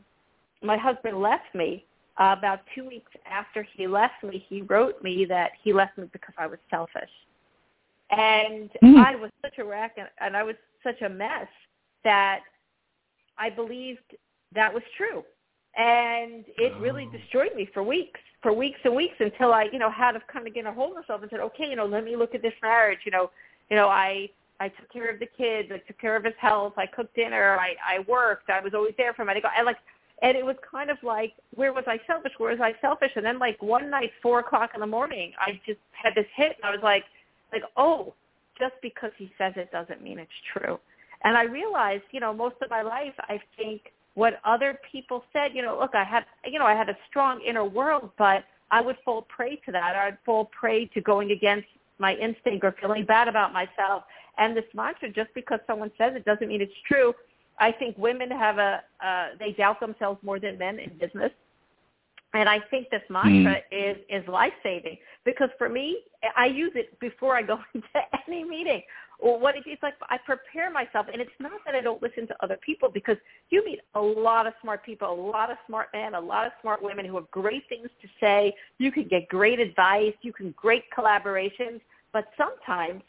[0.61, 1.85] my husband left me,
[2.17, 6.07] uh, about two weeks after he left me, he wrote me that he left me
[6.11, 7.09] because I was selfish.
[8.11, 8.97] And mm-hmm.
[8.97, 11.47] I was such a wreck and, and I was such a mess
[12.03, 12.41] that
[13.37, 13.99] I believed
[14.53, 15.23] that was true.
[15.77, 17.17] And it really oh.
[17.17, 20.47] destroyed me for weeks, for weeks and weeks until I, you know, had to kind
[20.47, 22.41] of get a hold of myself and said, okay, you know, let me look at
[22.41, 22.99] this marriage.
[23.05, 23.31] You know,
[23.69, 24.29] you know, I,
[24.59, 25.69] I took care of the kids.
[25.73, 26.73] I took care of his health.
[26.77, 27.57] I cooked dinner.
[27.57, 28.49] I, I worked.
[28.49, 29.29] I was always there for him.
[29.29, 29.77] I go, I like,
[30.21, 32.33] and it was kind of like, where was I selfish?
[32.37, 33.11] Where was I selfish?
[33.15, 36.57] And then like one night, four o'clock in the morning, I just had this hit,
[36.57, 37.05] and I was like,
[37.51, 38.13] like, oh,
[38.59, 40.79] just because he says it doesn't mean it's true.
[41.23, 45.51] And I realized, you know, most of my life, I think what other people said,
[45.53, 48.81] you know, look, I had, you know, I had a strong inner world, but I
[48.81, 49.95] would fall prey to that.
[49.95, 51.67] I'd fall prey to going against
[51.99, 54.03] my instinct or feeling bad about myself.
[54.37, 57.13] And this mantra, just because someone says it doesn't mean it's true.
[57.59, 61.31] I think women have a, uh, they doubt themselves more than men in business.
[62.33, 63.91] And I think this mantra mm.
[63.91, 65.99] is, is life-saving because for me,
[66.35, 67.87] I use it before I go into
[68.27, 68.81] any meeting.
[69.21, 72.25] Or what it, it's like I prepare myself, and it's not that I don't listen
[72.27, 73.17] to other people because
[73.51, 76.53] you meet a lot of smart people, a lot of smart men, a lot of
[76.59, 78.53] smart women who have great things to say.
[78.79, 81.81] You can get great advice, you can great collaborations,
[82.13, 83.03] but sometimes,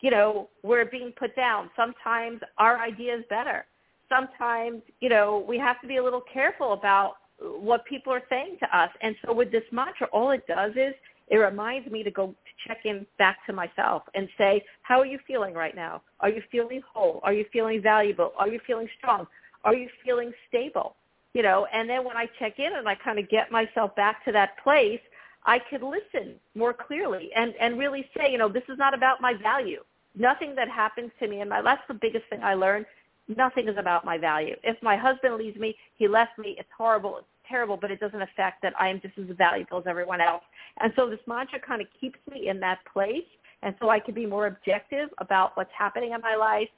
[0.00, 1.70] you know, we're being put down.
[1.76, 3.66] Sometimes our idea is better.
[4.08, 8.58] Sometimes, you know, we have to be a little careful about what people are saying
[8.60, 8.90] to us.
[9.02, 10.94] And so with this mantra, all it does is
[11.30, 15.06] it reminds me to go to check in back to myself and say, how are
[15.06, 16.02] you feeling right now?
[16.18, 17.20] Are you feeling whole?
[17.22, 18.32] Are you feeling valuable?
[18.36, 19.26] Are you feeling strong?
[19.64, 20.96] Are you feeling stable?
[21.32, 24.24] You know, and then when I check in and I kind of get myself back
[24.24, 25.00] to that place,
[25.46, 29.20] I could listen more clearly and, and really say, you know, this is not about
[29.20, 29.82] my value.
[30.16, 32.84] Nothing that happens to me, and my, that's the biggest thing I learned,
[33.28, 34.56] nothing is about my value.
[34.64, 38.22] If my husband leaves me, he left me, it's horrible, it's terrible, but it doesn't
[38.22, 40.42] affect that I am just as valuable as everyone else.
[40.80, 43.26] And so this mantra kind of keeps me in that place.
[43.62, 46.68] And so I can be more objective about what's happening in my life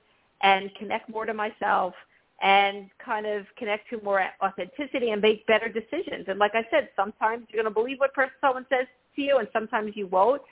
[0.43, 1.95] and connect more to myself
[2.43, 6.25] and kind of connect to more authenticity and make better decisions.
[6.27, 9.39] And like I said, sometimes you're going to believe what person someone says to you
[9.39, 10.43] and sometimes you won't,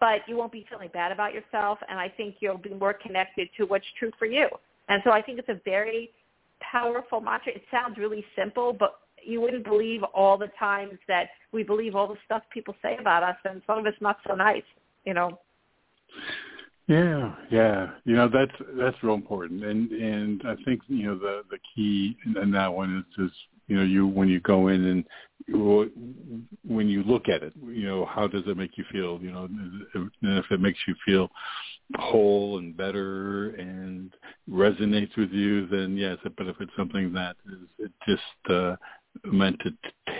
[0.00, 1.78] but you won't be feeling bad about yourself.
[1.88, 4.48] And I think you'll be more connected to what's true for you.
[4.90, 6.10] And so I think it's a very
[6.60, 7.52] powerful mantra.
[7.52, 12.08] It sounds really simple, but you wouldn't believe all the times that we believe all
[12.08, 14.62] the stuff people say about us, and some of it's not so nice,
[15.04, 15.38] you know.
[16.86, 21.42] Yeah, yeah, you know that's that's real important, and and I think you know the
[21.48, 25.04] the key in that one is just you know you when you go in and
[26.66, 29.20] when you look at it, you know how does it make you feel?
[29.22, 31.30] You know, and if it makes you feel
[31.96, 34.12] whole and better and
[34.50, 36.18] resonates with you, then yes.
[36.36, 37.36] But if it's something that
[37.80, 38.76] is just uh,
[39.24, 39.70] meant to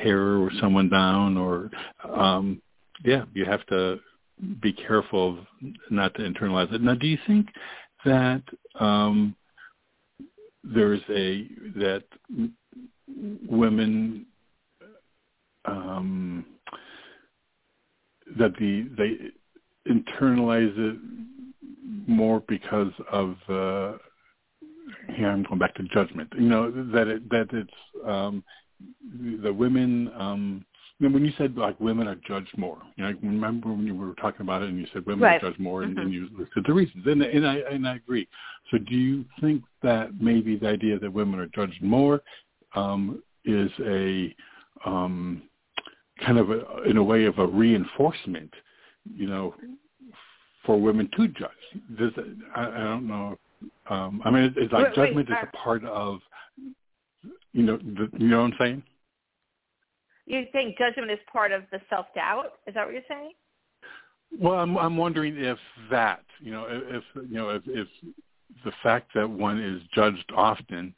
[0.02, 1.70] tear someone down or
[2.08, 2.60] um
[3.04, 3.98] yeah you have to
[4.60, 5.38] be careful
[5.90, 7.48] not to internalize it now do you think
[8.04, 8.42] that
[8.78, 9.34] um
[10.64, 12.04] there's a that
[13.48, 14.26] women
[15.64, 16.44] um
[18.38, 20.98] that the they internalize it
[22.06, 23.96] more because of uh
[25.14, 26.32] here I'm going back to judgment.
[26.36, 27.70] You know that it that it's
[28.06, 28.42] um
[29.42, 30.64] the women um
[31.08, 34.12] when you said like women are judged more, you know, I remember when you were
[34.14, 35.42] talking about it and you said women right.
[35.42, 36.02] are judged more, and, mm-hmm.
[36.02, 38.28] and you listed the reasons, and, and I and I agree.
[38.70, 42.20] So, do you think that maybe the idea that women are judged more
[42.74, 44.34] um, is a
[44.84, 45.42] um,
[46.24, 48.52] kind of a, in a way of a reinforcement,
[49.10, 49.54] you know,
[50.66, 51.50] for women to judge?
[51.98, 52.12] Does
[52.54, 53.38] I, I don't know.
[53.88, 56.20] Um, I mean, it's like wait, judgment wait, is a part of
[57.52, 58.82] you know, the, you know what I'm saying?
[60.26, 62.52] You think judgment is part of the self doubt?
[62.66, 63.32] Is that what you're saying?
[64.38, 65.58] Well, I'm I'm wondering if
[65.90, 67.88] that, you know, if you know, if, if
[68.64, 70.94] the fact that one is judged often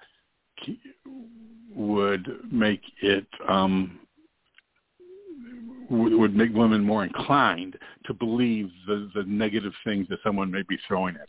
[1.74, 3.98] would make it um
[5.88, 10.78] would make women more inclined to believe the the negative things that someone may be
[10.86, 11.28] throwing at.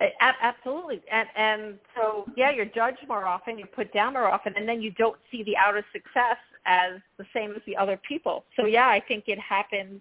[0.00, 4.68] Absolutely, and and so yeah, you're judged more often, you're put down more often, and
[4.68, 6.36] then you don't see the outer success
[6.66, 8.44] as the same as the other people.
[8.56, 10.00] So yeah, I think it happens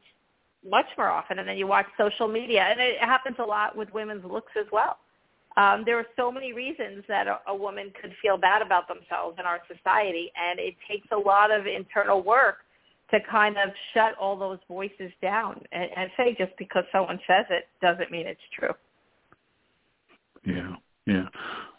[0.67, 3.93] much more often, and then you watch social media, and it happens a lot with
[3.93, 4.97] women's looks as well.
[5.57, 9.37] Um, there are so many reasons that a, a woman could feel bad about themselves
[9.39, 12.57] in our society, and it takes a lot of internal work
[13.11, 17.45] to kind of shut all those voices down and, and say just because someone says
[17.51, 18.73] it doesn't mean it's true.
[20.45, 20.75] Yeah,
[21.05, 21.25] yeah.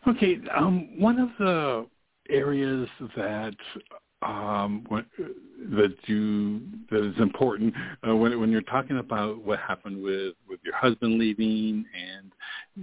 [0.07, 1.87] Okay, um, one of the
[2.29, 3.55] areas that
[4.23, 5.05] um, what,
[5.71, 6.61] that you
[6.91, 7.75] that is important
[8.07, 12.33] uh, when when you're talking about what happened with with your husband leaving and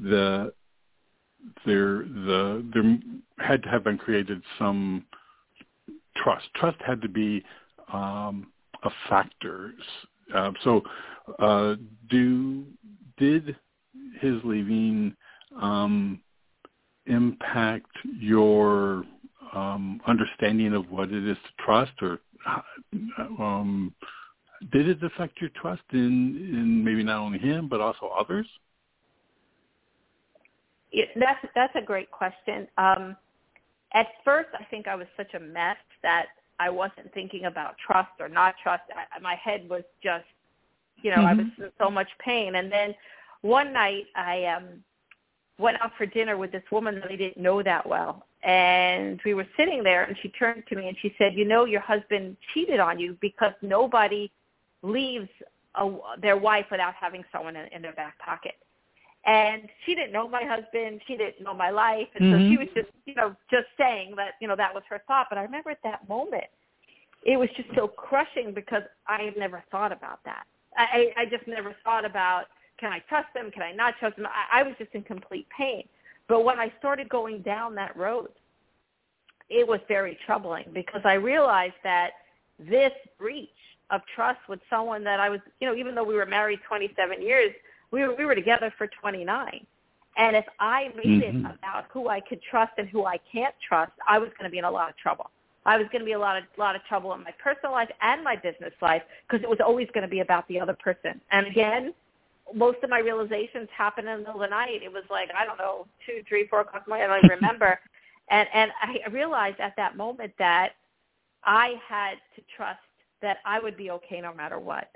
[0.10, 0.54] the
[1.66, 3.00] there the there
[3.46, 5.06] had to have been created some
[6.18, 6.46] trust.
[6.56, 7.44] Trust had to be
[7.92, 8.52] um,
[8.84, 9.74] a factor.
[10.34, 10.82] Uh, so,
[11.40, 11.76] uh,
[12.10, 12.66] do
[13.18, 13.56] did
[14.20, 15.16] his leaving
[15.60, 16.22] um,
[17.06, 19.04] impact your
[19.54, 22.20] um, understanding of what it is to trust, or
[23.40, 23.94] um,
[24.72, 28.48] did it affect your trust in, in maybe not only him but also others?
[30.92, 32.68] Yeah, that's that's a great question.
[32.78, 33.16] Um,
[33.94, 36.28] at first, I think I was such a mess that
[36.60, 38.84] I wasn't thinking about trust or not trust.
[38.96, 40.26] I, my head was just,
[41.02, 41.28] you know, mm-hmm.
[41.28, 41.64] I was mm-hmm.
[41.64, 42.56] in so much pain.
[42.56, 42.94] And then
[43.42, 44.84] one night, I um,
[45.62, 49.34] went out for dinner with this woman that I didn't know that well, and we
[49.34, 52.38] were sitting there, and she turned to me and she said, "You know, your husband
[52.54, 54.32] cheated on you because nobody
[54.82, 55.30] leaves
[55.76, 55.92] a,
[56.22, 58.56] their wife without having someone in, in their back pocket."
[59.24, 61.02] And she didn't know my husband.
[61.08, 62.08] She didn't know my life.
[62.16, 62.34] And mm-hmm.
[62.34, 62.62] so she mm-hmm.
[62.62, 65.28] was just, you know, just saying that, you know, that was her thought.
[65.30, 66.46] But I remember at that moment,
[67.24, 70.46] it was just so crushing because I had never thought about that.
[70.76, 72.46] I, I just never thought about,
[72.82, 73.52] can I trust them?
[73.52, 74.26] Can I not trust them?
[74.26, 75.84] I, I was just in complete pain.
[76.28, 78.30] But when I started going down that road,
[79.50, 82.12] it was very troubling because I realized that
[82.60, 83.50] this breach
[83.92, 87.22] of trust with someone that I was, you know, even though we were married 27
[87.22, 87.54] years,
[87.92, 89.66] we were we were together for 29.
[90.18, 91.46] And if I made mm-hmm.
[91.46, 94.52] it about who I could trust and who I can't trust, I was going to
[94.52, 95.30] be in a lot of trouble.
[95.66, 97.90] I was going to be a lot of lot of trouble in my personal life
[98.02, 101.22] and my business life because it was always going to be about the other person.
[101.32, 101.94] And again,
[102.54, 104.82] most of my realizations happened in the middle of the night.
[104.84, 107.10] It was like I don't know, two, three, four o'clock in the morning.
[107.10, 107.80] I don't even remember.
[108.30, 110.74] and and I realized at that moment that
[111.44, 112.80] I had to trust
[113.22, 114.90] that I would be okay no matter what.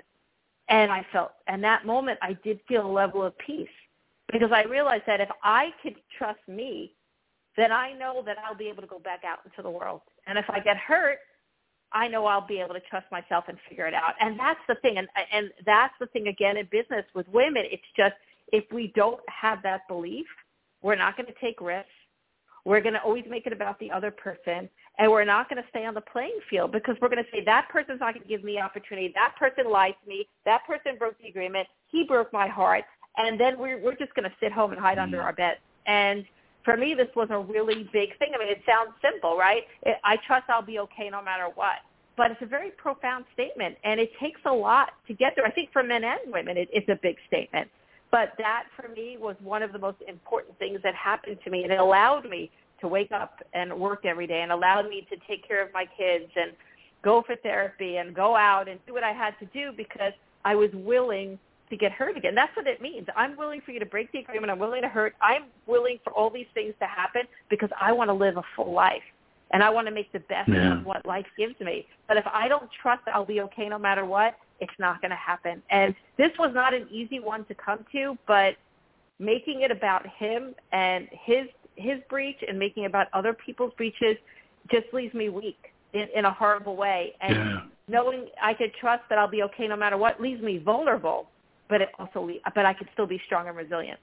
[0.68, 3.68] And I felt, and that moment I did feel a level of peace
[4.32, 6.92] because I realized that if I could trust me,
[7.56, 10.00] then I know that I'll be able to go back out into the world.
[10.26, 11.18] And if I get hurt,
[11.96, 14.12] I know I'll be able to trust myself and figure it out.
[14.20, 14.98] And that's the thing.
[14.98, 17.64] And, and that's the thing again in business with women.
[17.70, 18.14] It's just
[18.52, 20.26] if we don't have that belief,
[20.82, 21.88] we're not going to take risks.
[22.66, 24.68] We're going to always make it about the other person,
[24.98, 27.44] and we're not going to stay on the playing field because we're going to say
[27.44, 29.12] that person's not going to give me opportunity.
[29.14, 30.28] That person lied to me.
[30.44, 31.68] That person broke the agreement.
[31.86, 32.84] He broke my heart,
[33.16, 35.14] and then we're we're just going to sit home and hide mm-hmm.
[35.14, 35.58] under our bed.
[35.86, 36.24] And
[36.66, 38.32] for me, this was a really big thing.
[38.34, 39.62] I mean, it sounds simple, right?
[39.84, 41.76] It, I trust I'll be okay no matter what.
[42.16, 45.46] But it's a very profound statement, and it takes a lot to get there.
[45.46, 47.70] I think for men and women, it, it's a big statement.
[48.10, 51.62] But that for me was one of the most important things that happened to me,
[51.62, 52.50] and it allowed me
[52.80, 55.86] to wake up and work every day, and allowed me to take care of my
[55.96, 56.52] kids and
[57.02, 60.12] go for therapy and go out and do what I had to do because
[60.44, 61.38] I was willing
[61.70, 62.34] to get hurt again.
[62.34, 63.06] That's what it means.
[63.16, 64.50] I'm willing for you to break the agreement.
[64.50, 65.14] I'm willing to hurt.
[65.20, 68.72] I'm willing for all these things to happen because I want to live a full
[68.72, 69.02] life
[69.52, 70.78] and I want to make the best yeah.
[70.78, 71.86] of what life gives me.
[72.08, 75.10] But if I don't trust that I'll be okay no matter what, it's not going
[75.10, 75.62] to happen.
[75.70, 78.56] And this was not an easy one to come to, but
[79.18, 81.46] making it about him and his
[81.76, 84.16] his breach and making it about other people's breaches
[84.70, 87.14] just leaves me weak in, in a horrible way.
[87.20, 87.60] And yeah.
[87.86, 91.28] knowing I could trust that I'll be okay no matter what leaves me vulnerable,
[91.68, 93.98] but it also but I could still be strong and resilient.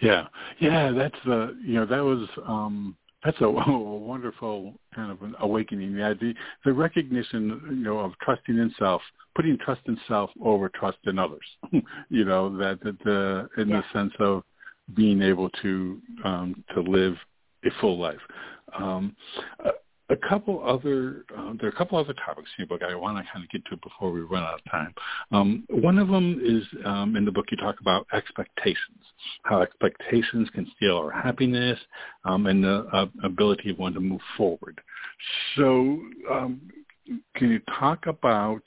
[0.00, 0.26] Yeah,
[0.58, 5.34] yeah, that's the you know that was um that's a, a wonderful kind of an
[5.40, 5.94] awakening.
[5.94, 6.34] The idea,
[6.64, 9.02] the recognition, you know, of trusting in self,
[9.34, 11.44] putting trust in self over trust in others.
[12.08, 13.80] you know, that, that the in yeah.
[13.80, 14.42] the sense of
[14.94, 17.14] being able to um, to live
[17.64, 18.20] a full life.
[18.76, 19.14] Um,
[20.12, 23.16] a couple other uh, there are a couple other topics in your book I want
[23.16, 24.94] to kind of get to before we run out of time.
[25.32, 28.98] Um, one of them is um, in the book you talk about expectations,
[29.44, 31.78] how expectations can steal our happiness
[32.24, 34.80] um, and the uh, ability of one to move forward.
[35.56, 35.98] So,
[36.30, 36.60] um,
[37.36, 38.62] can you talk about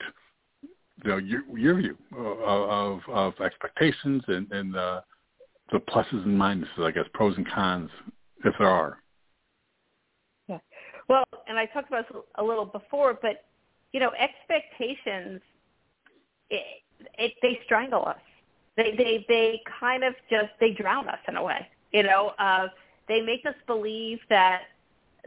[1.04, 5.02] you know, your, your view of, of expectations and, and the,
[5.72, 7.90] the pluses and minuses, I guess, pros and cons,
[8.44, 8.98] if there are?
[11.08, 13.44] Well, and I talked about this a little before, but
[13.92, 15.40] you know, expectations
[16.50, 16.62] it,
[17.18, 18.20] it they strangle us.
[18.76, 21.68] They they they kind of just they drown us in a way.
[21.92, 22.68] You know, uh,
[23.08, 24.62] they make us believe that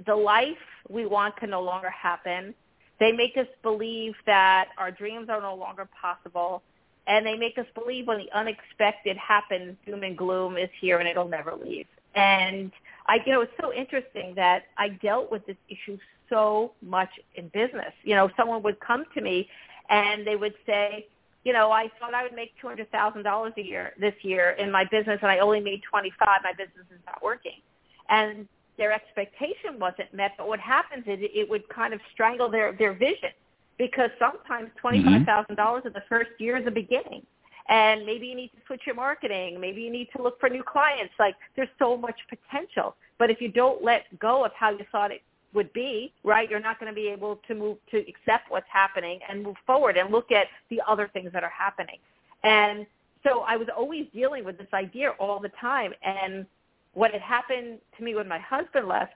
[0.05, 0.57] the life
[0.89, 2.53] we want can no longer happen.
[2.99, 6.61] They make us believe that our dreams are no longer possible.
[7.07, 11.07] And they make us believe when the unexpected happens, doom and gloom is here and
[11.07, 11.87] it'll never leave.
[12.13, 12.71] And
[13.09, 15.97] I, you know, it's so interesting that I dealt with this issue
[16.29, 17.91] so much in business.
[18.03, 19.49] You know, someone would come to me
[19.89, 21.07] and they would say,
[21.43, 24.51] you know, I thought I would make two hundred thousand dollars a year this year
[24.51, 26.41] in my business, and I only made twenty five.
[26.43, 27.61] My business is not working,
[28.09, 28.47] and
[28.77, 30.33] their expectation wasn't met.
[30.37, 33.31] But what happens is it would kind of strangle their their vision
[33.77, 34.79] because sometimes mm-hmm.
[34.79, 37.25] twenty five thousand dollars in the first year is a beginning,
[37.69, 39.59] and maybe you need to switch your marketing.
[39.59, 41.13] Maybe you need to look for new clients.
[41.19, 42.95] Like there's so much potential.
[43.19, 45.21] But if you don't let go of how you thought it
[45.53, 49.19] would be, right, you're not going to be able to move to accept what's happening
[49.29, 51.97] and move forward and look at the other things that are happening.
[52.43, 52.85] And
[53.23, 55.93] so I was always dealing with this idea all the time.
[56.03, 56.45] And
[56.93, 59.13] what had happened to me when my husband left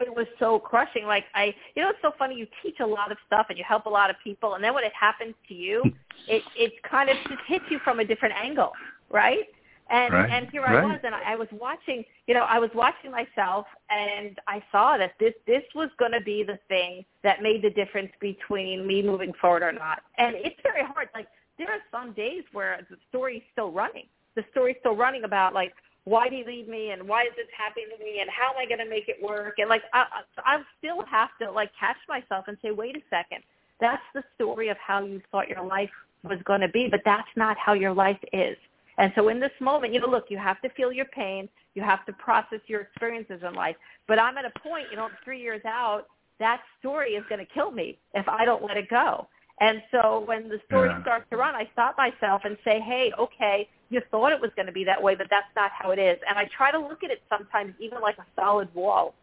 [0.00, 1.06] it was so crushing.
[1.06, 2.36] Like I, you know, it's so funny.
[2.36, 4.74] You teach a lot of stuff and you help a lot of people, and then
[4.74, 5.90] when it happens to you, hmm.
[6.28, 8.72] it it kind of just hits you from a different angle,
[9.10, 9.46] right?
[9.88, 10.30] And right.
[10.30, 10.82] and here right.
[10.82, 12.04] I was, and I, I was watching.
[12.26, 16.20] You know, I was watching myself, and I saw that this this was going to
[16.20, 20.02] be the thing that made the difference between me moving forward or not.
[20.18, 21.08] And it's very hard.
[21.14, 24.06] Like there are some days where the story's still running.
[24.34, 25.72] The story's still running about like
[26.06, 28.58] why did he leave me and why is this happening to me and how am
[28.58, 29.56] I going to make it work?
[29.58, 30.04] And like I,
[30.38, 33.42] I still have to like catch myself and say, wait a second,
[33.80, 35.90] that's the story of how you thought your life
[36.22, 38.56] was going to be, but that's not how your life is.
[38.98, 41.48] And so in this moment, you know, look, you have to feel your pain.
[41.74, 43.76] You have to process your experiences in life.
[44.06, 46.06] But I'm at a point, you know, three years out,
[46.38, 49.26] that story is going to kill me if I don't let it go.
[49.60, 51.00] And so when the story Yeah.
[51.02, 54.66] starts to run, I stop myself and say, hey, okay, you thought it was going
[54.66, 56.18] to be that way, but that's not how it is.
[56.28, 59.14] And I try to look at it sometimes even like a solid wall.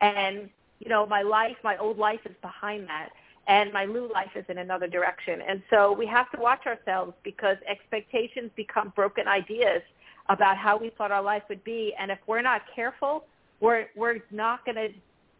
[0.00, 3.10] And, you know, my life, my old life is behind that.
[3.48, 5.42] And my new life is in another direction.
[5.42, 9.82] And so we have to watch ourselves because expectations become broken ideas
[10.28, 11.92] about how we thought our life would be.
[11.98, 13.24] And if we're not careful,
[13.58, 14.90] we're, we're not going to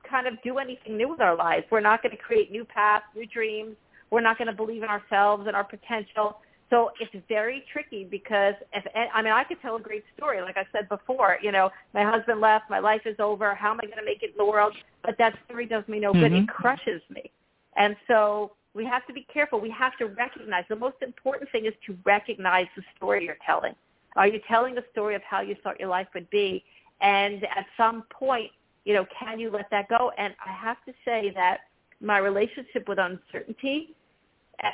[0.09, 1.67] kind of do anything new with our lives.
[1.71, 3.77] We're not going to create new paths, new dreams.
[4.11, 6.41] We're not going to believe in ourselves and our potential.
[6.69, 10.57] So it's very tricky because if I mean I could tell a great story, like
[10.57, 11.37] I said before.
[11.43, 13.55] You know, my husband left, my life is over.
[13.55, 14.75] How am I going to make it in the world?
[15.03, 16.31] But that story does me no good.
[16.31, 16.45] Mhm.
[16.45, 17.31] It crushes me,
[17.77, 19.59] and so we have to be careful.
[19.59, 23.75] We have to recognize the most important thing is to recognize the story you're telling.
[24.15, 26.65] Are you telling the story of how you thought your life would be?
[27.01, 28.53] And at some point,
[28.85, 30.13] you know, can you let that go?
[30.19, 31.63] And I have to say that
[32.01, 33.97] my relationship with uncertainty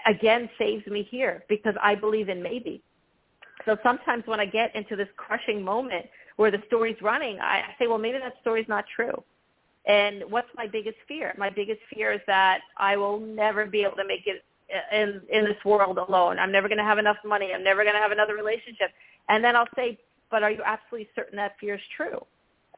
[0.07, 2.82] again saves me here because I believe in maybe.
[3.64, 6.07] So sometimes when I get into this crushing moment
[6.37, 9.22] where the story's running, I I say, well, maybe that story's not true.
[9.87, 11.34] And what's my biggest fear?
[11.39, 14.45] My biggest fear is that I will never be able to make it
[14.93, 16.39] in in this world alone.
[16.39, 17.53] I'm never going to have enough money.
[17.55, 18.91] I'm never going to have another relationship.
[19.28, 19.99] And then I'll say,
[20.30, 22.24] but are you absolutely certain that fear is true?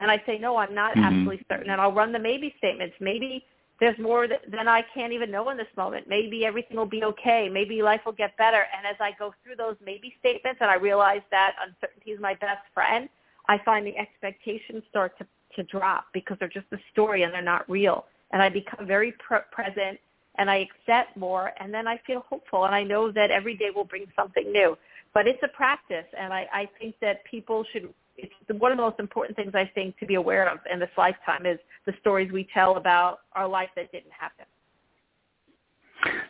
[0.01, 1.03] And I say, no, I'm not Mhm.
[1.03, 1.71] absolutely certain.
[1.71, 2.95] And I'll run the maybe statements.
[2.99, 3.45] Maybe
[3.79, 6.07] there's more than I can't even know in this moment.
[6.07, 7.49] Maybe everything will be okay.
[7.51, 8.65] Maybe life will get better.
[8.77, 12.33] And as I go through those maybe statements and I realize that uncertainty is my
[12.35, 13.07] best friend,
[13.47, 17.41] I find the expectations start to, to drop because they're just a story and they're
[17.41, 18.05] not real.
[18.31, 19.99] And I become very pr- present
[20.37, 23.69] and I accept more and then I feel hopeful and I know that every day
[23.73, 24.77] will bring something new.
[25.13, 28.77] But it's a practice and I, I think that people should it's the, one of
[28.77, 31.93] the most important things I think to be aware of in this lifetime is the
[32.01, 34.45] stories we tell about our life that didn't happen.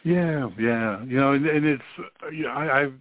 [0.04, 1.04] Yeah, yeah.
[1.04, 1.84] You know, and, and it's
[2.32, 2.94] you know, I, I've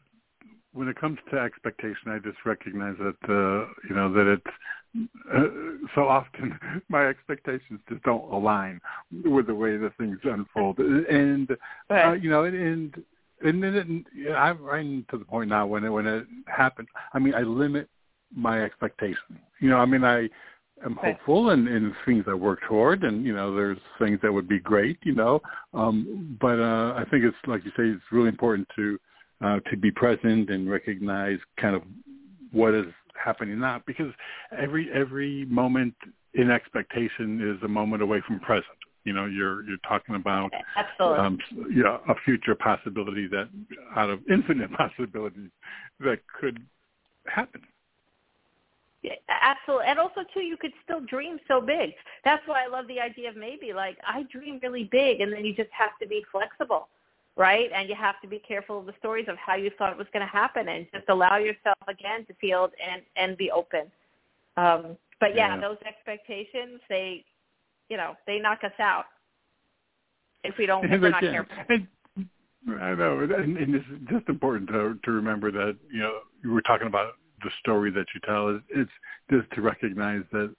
[0.72, 5.88] when it comes to expectation, I just recognize that uh, you know that it's uh,
[5.94, 6.58] so often
[6.88, 8.80] my expectations just don't align
[9.24, 11.50] with the way the things unfold, and
[11.90, 13.02] uh, you know, and and
[13.44, 16.88] and then it, yeah, I'm right to the point now when it when it happens.
[17.12, 17.88] I mean, I limit
[18.34, 19.38] my expectation.
[19.60, 20.28] You know, I mean, I
[20.84, 24.48] am hopeful and, and things I work toward, and you know, there's things that would
[24.48, 24.98] be great.
[25.02, 25.40] You know,
[25.74, 28.98] um, but uh, I think it's like you say, it's really important to
[29.44, 31.82] uh, to be present and recognize kind of
[32.52, 32.86] what is
[33.22, 34.12] happening now, because
[34.56, 35.94] every every moment
[36.34, 38.66] in expectation is a moment away from present.
[39.04, 41.18] You know, you're you're talking about Absolutely.
[41.18, 41.38] um,
[41.70, 43.48] you know, a future possibility that
[43.96, 45.50] out of infinite possibilities
[46.00, 46.58] that could
[47.26, 47.62] happen.
[49.28, 49.86] Absolutely.
[49.86, 51.92] And also too, you could still dream so big.
[52.24, 55.44] That's why I love the idea of maybe like I dream really big and then
[55.44, 56.88] you just have to be flexible,
[57.36, 57.70] right?
[57.74, 60.06] And you have to be careful of the stories of how you thought it was
[60.12, 63.90] going to happen and just allow yourself again to feel and, and be open.
[64.56, 65.60] Um, but yeah, Yeah.
[65.60, 67.24] those expectations, they,
[67.88, 69.06] you know, they knock us out
[70.44, 71.56] if we don't, if we're not careful.
[71.68, 71.86] and-
[72.80, 76.60] I know, and, and it's just important to to remember that you know you were
[76.60, 78.48] talking about the story that you tell.
[78.50, 78.90] It's, it's
[79.30, 80.54] just to recognize that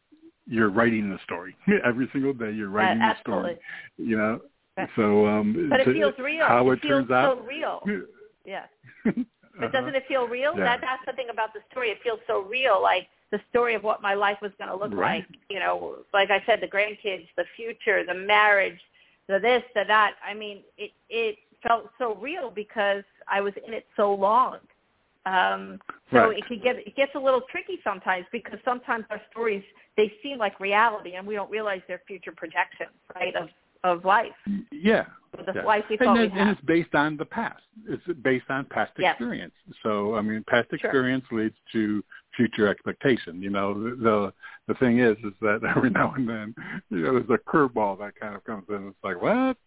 [0.48, 1.56] you're writing the story
[1.86, 2.52] every single day.
[2.52, 3.58] You're writing the story.
[3.98, 4.40] You know,
[4.78, 4.90] Right.
[4.96, 6.46] so um, But it feels real.
[6.48, 7.38] How it it, feels turns out.
[7.40, 7.82] so real.
[8.46, 8.64] Yeah.
[9.06, 9.24] Uh-huh.
[9.60, 10.54] But doesn't it feel real?
[10.58, 10.64] Yeah.
[10.64, 11.90] That that's the thing about the story.
[11.90, 14.94] It feels so real, like the story of what my life was going to look
[14.94, 15.26] Right.
[15.30, 15.40] like.
[15.50, 18.80] You know, like I said, the grandkids, the future, the marriage,
[19.28, 20.14] the this, the that.
[20.26, 24.60] I mean, it it felt so real because I was in it so long,
[25.30, 25.80] Um,
[26.12, 26.38] so Right.
[26.40, 29.64] it can get it gets a little tricky sometimes because sometimes our stories
[29.96, 33.50] they seem like reality and we don't realize they're future projections, right, of
[33.84, 34.34] of life,
[34.72, 35.06] Yeah.
[35.46, 35.64] the yeah.
[35.64, 37.64] life we and, thought we it- and it's based on the past.
[37.88, 39.12] It's based on past Yes.
[39.14, 39.54] experience.
[39.84, 40.78] So I mean, past Sure.
[40.80, 42.04] experience leads to
[42.40, 43.44] future expectation.
[43.44, 44.32] You know, the
[44.66, 46.56] the, thing is, is that every now and then,
[46.90, 48.88] you know, there's a curveball that kind of comes in.
[48.88, 49.58] It's like, what?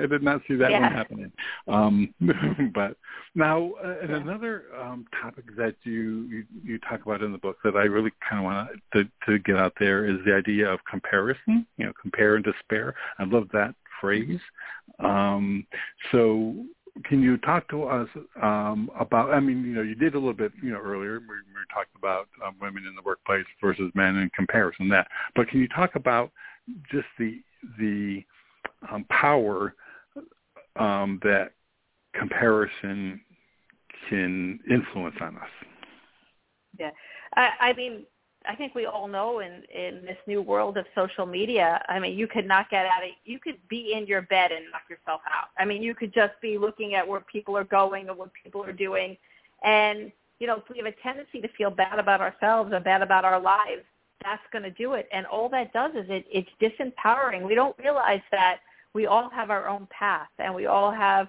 [0.00, 0.80] I did not see that Yeah.
[0.80, 1.32] one happening.
[1.66, 2.14] Um,
[2.74, 2.96] but
[3.34, 4.16] now, uh, and Yeah.
[4.18, 8.12] another um, topic that you, you you talk about in the book that I really
[8.28, 11.66] kind of want to to get out there is the idea of comparison.
[11.76, 12.94] You know, compare and despair.
[13.18, 14.40] I love that phrase.
[15.00, 15.66] Um,
[16.12, 16.64] so
[17.04, 18.08] can you talk to us
[18.42, 19.30] um, about?
[19.32, 21.20] I mean, you know, you did a little bit, you know, earlier.
[21.20, 24.88] We, we were talking about um, women in the workplace versus men in comparison.
[24.88, 26.30] That, but can you talk about
[26.90, 27.40] just the
[27.78, 28.22] the
[28.90, 29.74] um, power
[30.76, 31.52] um, that
[32.14, 33.20] comparison
[34.08, 35.48] can influence on us?
[36.78, 36.90] Yeah,
[37.36, 38.04] I, I mean,
[38.46, 41.84] I think we all know in in this new world of social media.
[41.88, 43.10] I mean, you could not get out of.
[43.24, 45.48] You could be in your bed and knock yourself out.
[45.58, 48.64] I mean, you could just be looking at where people are going and what people
[48.64, 49.16] are doing,
[49.64, 53.00] and you know, if we have a tendency to feel bad about ourselves and bad
[53.02, 53.82] about our lives,
[54.22, 55.08] that's going to do it.
[55.12, 57.46] And all that does is it it's disempowering.
[57.46, 58.58] We don't realize that
[58.94, 61.28] we all have our own path and we all have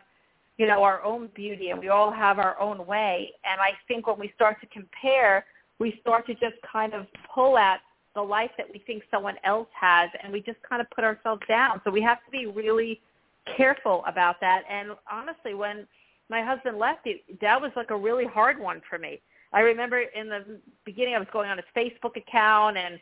[0.58, 4.08] you know our own beauty and we all have our own way and i think
[4.08, 5.46] when we start to compare
[5.84, 7.06] we start to just kind of
[7.36, 7.82] pull at
[8.16, 11.42] the life that we think someone else has and we just kind of put ourselves
[11.48, 11.82] down.
[11.84, 13.02] So we have to be really
[13.58, 14.64] careful about that.
[14.70, 15.86] And honestly when
[16.30, 19.20] my husband left it that was like a really hard one for me.
[19.52, 23.00] I remember in the beginning i was going on his facebook account and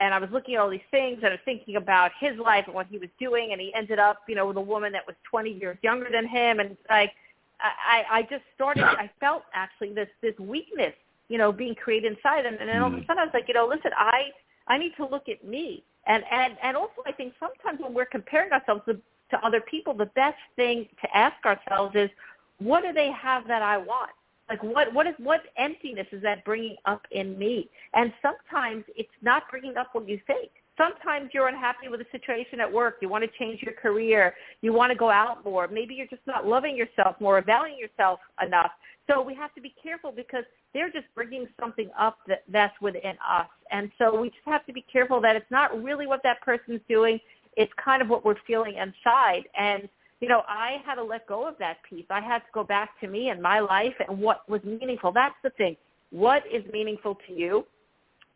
[0.00, 2.64] and I was looking at all these things and I was thinking about his life
[2.66, 5.06] and what he was doing and he ended up, you know, with a woman that
[5.06, 6.58] was 20 years younger than him.
[6.58, 7.12] And like
[7.60, 10.94] I I just started I felt actually this this weakness,
[11.28, 13.06] you know, being created inside and, and then all of a Mm.
[13.06, 14.32] sudden I was like, you know, listen, I
[14.66, 15.84] I need to look at me.
[16.06, 18.94] And and and also I think sometimes when we're comparing ourselves to,
[19.30, 22.10] to other people, the best thing to ask ourselves is
[22.58, 24.10] what do they have that I want?
[24.48, 27.70] Like what what is what emptiness is that bringing up in me?
[27.94, 30.50] And sometimes it's not bringing up what you think.
[30.76, 32.96] Sometimes you're unhappy with a situation at work.
[33.00, 34.34] You want to change your career.
[34.60, 35.68] You want to go out more.
[35.68, 38.72] Maybe you're just not loving yourself more or valuing yourself enough.
[39.08, 43.16] So we have to be careful because they're just bringing something up that that's within
[43.28, 43.48] us.
[43.70, 46.80] And so we just have to be careful that it's not really what that person's
[46.88, 47.20] doing.
[47.56, 49.44] It's kind of what we're feeling inside.
[49.56, 49.88] And
[50.20, 52.06] you know, I had to let go of that piece.
[52.08, 55.12] I had to go back to me and my life and what was meaningful.
[55.12, 55.76] That's the thing.
[56.10, 57.66] What is meaningful to you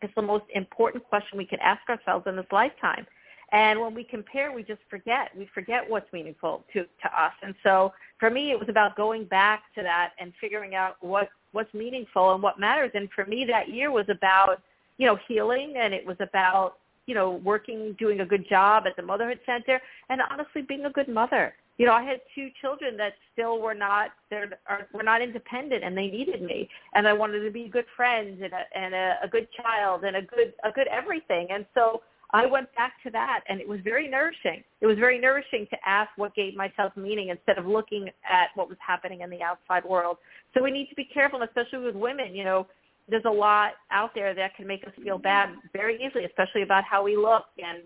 [0.03, 3.07] is the most important question we can ask ourselves in this lifetime.
[3.51, 5.31] And when we compare, we just forget.
[5.37, 7.33] We forget what's meaningful to, to us.
[7.43, 11.31] And so for me, it was about going back to that and figuring out what,
[11.53, 12.91] what's meaningful and what matters.
[12.95, 14.61] And for me, that year was about,
[14.99, 16.75] you know, healing and it was about,
[17.07, 19.81] you know, working, doing a good job at the Motherhood Center
[20.11, 23.75] and honestly being a good mother you know, I had two children that still were
[23.75, 27.69] not they're are, were not independent, and they needed me, and I wanted to be
[27.69, 31.47] good friends and a, and a, a good child and a good a good everything,
[31.51, 34.63] and so I went back to that, and it was very nourishing.
[34.81, 38.69] It was very nourishing to ask what gave myself meaning instead of looking at what
[38.69, 40.19] was happening in the outside world.
[40.53, 42.35] So we need to be careful, especially with women.
[42.35, 42.67] You know,
[43.09, 46.85] there's a lot out there that can make us feel bad very easily, especially about
[46.85, 47.85] how we look and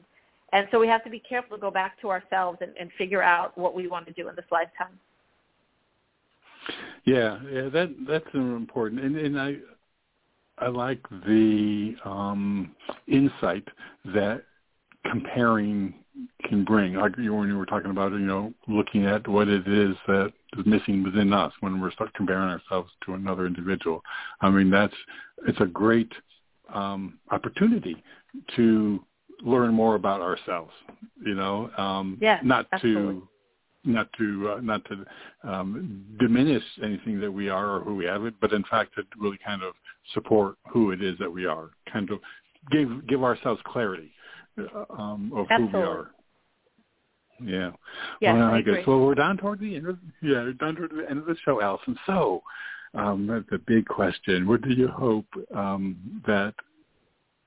[0.52, 3.22] and so we have to be careful to go back to ourselves and, and figure
[3.22, 4.98] out what we want to do in this lifetime.
[7.04, 9.56] Yeah, yeah, that that's important, and and I
[10.58, 12.74] I like the um,
[13.08, 13.66] insight
[14.06, 14.44] that
[15.10, 15.94] comparing
[16.44, 16.94] can bring.
[16.94, 20.32] Like you when you were talking about, you know, looking at what it is that
[20.56, 24.02] is missing within us when we're start comparing ourselves to another individual.
[24.40, 24.94] I mean, that's
[25.48, 26.12] it's a great
[26.72, 28.02] um, opportunity
[28.56, 29.04] to
[29.44, 30.72] learn more about ourselves.
[31.24, 33.14] You know, um, Yeah, not absolutely.
[33.20, 33.28] to
[33.84, 35.04] not to uh, not to
[35.48, 39.38] um, diminish anything that we are or who we have, but in fact to really
[39.44, 39.74] kind of
[40.14, 41.70] support who it is that we are.
[41.92, 42.20] Kind of
[42.70, 44.12] give give ourselves clarity
[44.58, 46.10] uh, um, of who we are.
[47.44, 47.70] Yeah.
[48.20, 48.84] Yes, well, I guess agree.
[48.86, 51.60] well we're down toward the end of yeah down toward the end of the show,
[51.60, 51.98] Allison.
[52.06, 52.42] So
[52.94, 54.46] um, that's the big question.
[54.46, 56.54] What do you hope um, that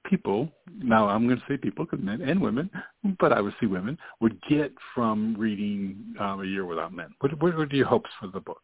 [0.10, 2.70] people now I'm going to say people because men and women,
[3.20, 7.08] but I would see women would get from reading um, a year without men.
[7.20, 8.62] What, what are your hopes for the book?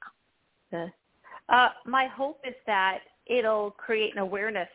[1.49, 4.69] Uh, my hope is that it'll create an awareness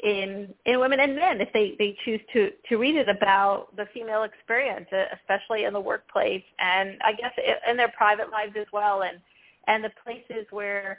[0.00, 3.86] in in women and men if they they choose to to read it about the
[3.94, 7.32] female experience, uh, especially in the workplace and I guess
[7.70, 9.18] in their private lives as well, and
[9.68, 10.98] and the places where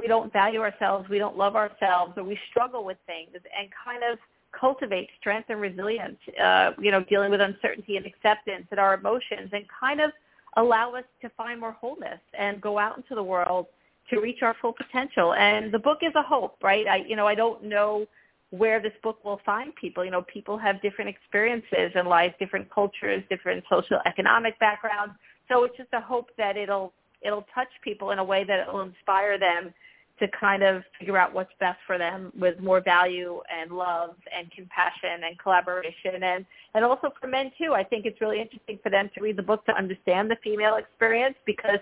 [0.00, 4.02] we don't value ourselves, we don't love ourselves, or we struggle with things, and kind
[4.10, 4.18] of
[4.58, 9.50] cultivate strength and resilience, uh, you know, dealing with uncertainty and acceptance and our emotions,
[9.52, 10.10] and kind of
[10.56, 13.66] allow us to find more wholeness and go out into the world
[14.10, 15.34] to reach our full potential.
[15.34, 16.86] And the book is a hope, right?
[16.86, 18.06] I, you know, I don't know
[18.50, 20.04] where this book will find people.
[20.04, 25.14] You know, people have different experiences in life, different cultures, different social economic backgrounds.
[25.48, 26.92] So it's just a hope that it'll
[27.26, 29.74] it'll touch people in a way that it will inspire them
[30.18, 34.50] to kind of figure out what's best for them with more value and love and
[34.50, 37.74] compassion and collaboration and and also for men too.
[37.74, 40.76] I think it's really interesting for them to read the book to understand the female
[40.76, 41.80] experience because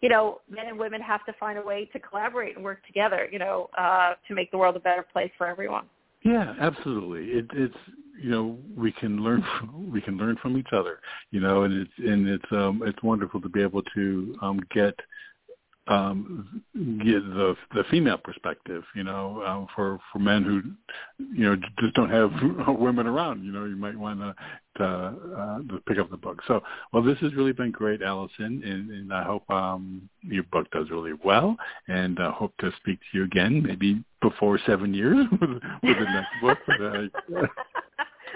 [0.00, 3.28] you know men and women have to find a way to collaborate and work together.
[3.30, 5.84] You know uh, to make the world a better place for everyone.
[6.26, 7.26] Yeah, absolutely.
[7.38, 7.76] It, it's
[8.20, 11.00] you know we can learn from, we can learn from each other.
[11.30, 14.94] You know, and it's and it's um it's wonderful to be able to um get
[15.88, 20.62] um, get the the female perspective, you know, um, for for men who,
[21.32, 22.32] you know, just don't have
[22.78, 23.44] women around.
[23.44, 24.34] You know, you might want to
[24.80, 26.40] uh, to pick up the book.
[26.46, 26.60] So,
[26.92, 30.90] well, this has really been great, Allison, and, and I hope um, your book does
[30.90, 31.56] really well,
[31.88, 35.60] and uh, hope to speak to you again, maybe before seven years with, with
[35.98, 36.58] the next book.
[36.66, 37.50] But,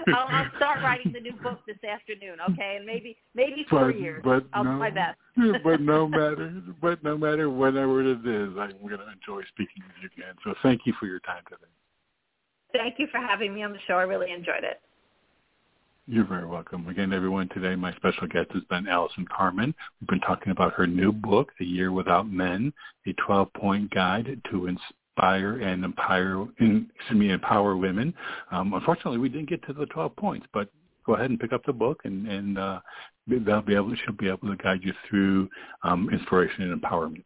[0.07, 2.75] I'll, I'll start writing the new book this afternoon, okay?
[2.77, 4.21] And maybe maybe four but, years.
[4.23, 5.17] But I'll no, do my best.
[5.63, 9.95] but no matter but no matter whatever it is, I'm going to enjoy speaking with
[10.01, 10.35] you again.
[10.43, 11.71] So thank you for your time today.
[12.73, 13.95] Thank you for having me on the show.
[13.95, 14.81] I really enjoyed it.
[16.11, 16.89] You're very welcome.
[16.89, 19.73] Again, everyone, today my special guest has been Allison Carmen.
[20.01, 22.73] We've been talking about her new book, A Year Without Men,
[23.07, 28.13] a 12-point guide to inspire and empower, excuse me, empower women.
[28.51, 30.67] Um, unfortunately, we didn't get to the 12 points, but
[31.05, 32.79] go ahead and pick up the book, and, and uh,
[33.27, 35.47] they'll be able, she'll be able to guide you through
[35.83, 37.23] um, inspiration and empowerment.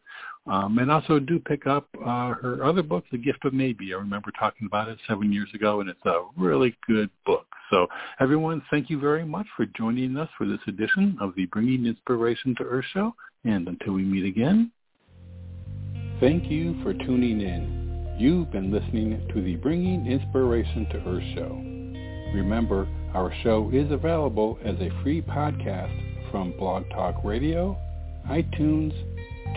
[0.49, 3.93] Um, and also do pick up uh, her other book, The Gift of Maybe.
[3.93, 7.45] I remember talking about it seven years ago, and it's a really good book.
[7.69, 7.85] So
[8.19, 12.55] everyone, thank you very much for joining us for this edition of the Bringing Inspiration
[12.57, 13.13] to Earth show.
[13.45, 14.71] And until we meet again,
[16.19, 18.15] thank you for tuning in.
[18.17, 22.33] You've been listening to the Bringing Inspiration to Earth show.
[22.33, 27.77] Remember, our show is available as a free podcast from Blog Talk Radio,
[28.27, 28.93] iTunes,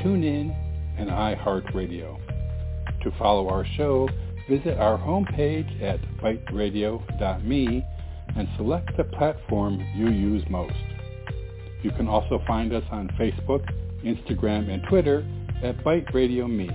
[0.01, 0.55] TuneIn,
[0.99, 2.19] and iHeartRadio.
[3.03, 4.09] To follow our show,
[4.49, 7.87] visit our homepage at biteradio.me
[8.37, 10.75] and select the platform you use most.
[11.83, 13.69] You can also find us on Facebook,
[14.05, 15.27] Instagram, and Twitter
[15.63, 16.71] at BITE.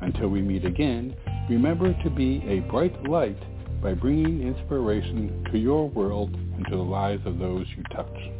[0.00, 1.14] Until we meet again,
[1.48, 3.38] remember to be a bright light
[3.82, 8.39] by bringing inspiration to your world and to the lives of those you touch.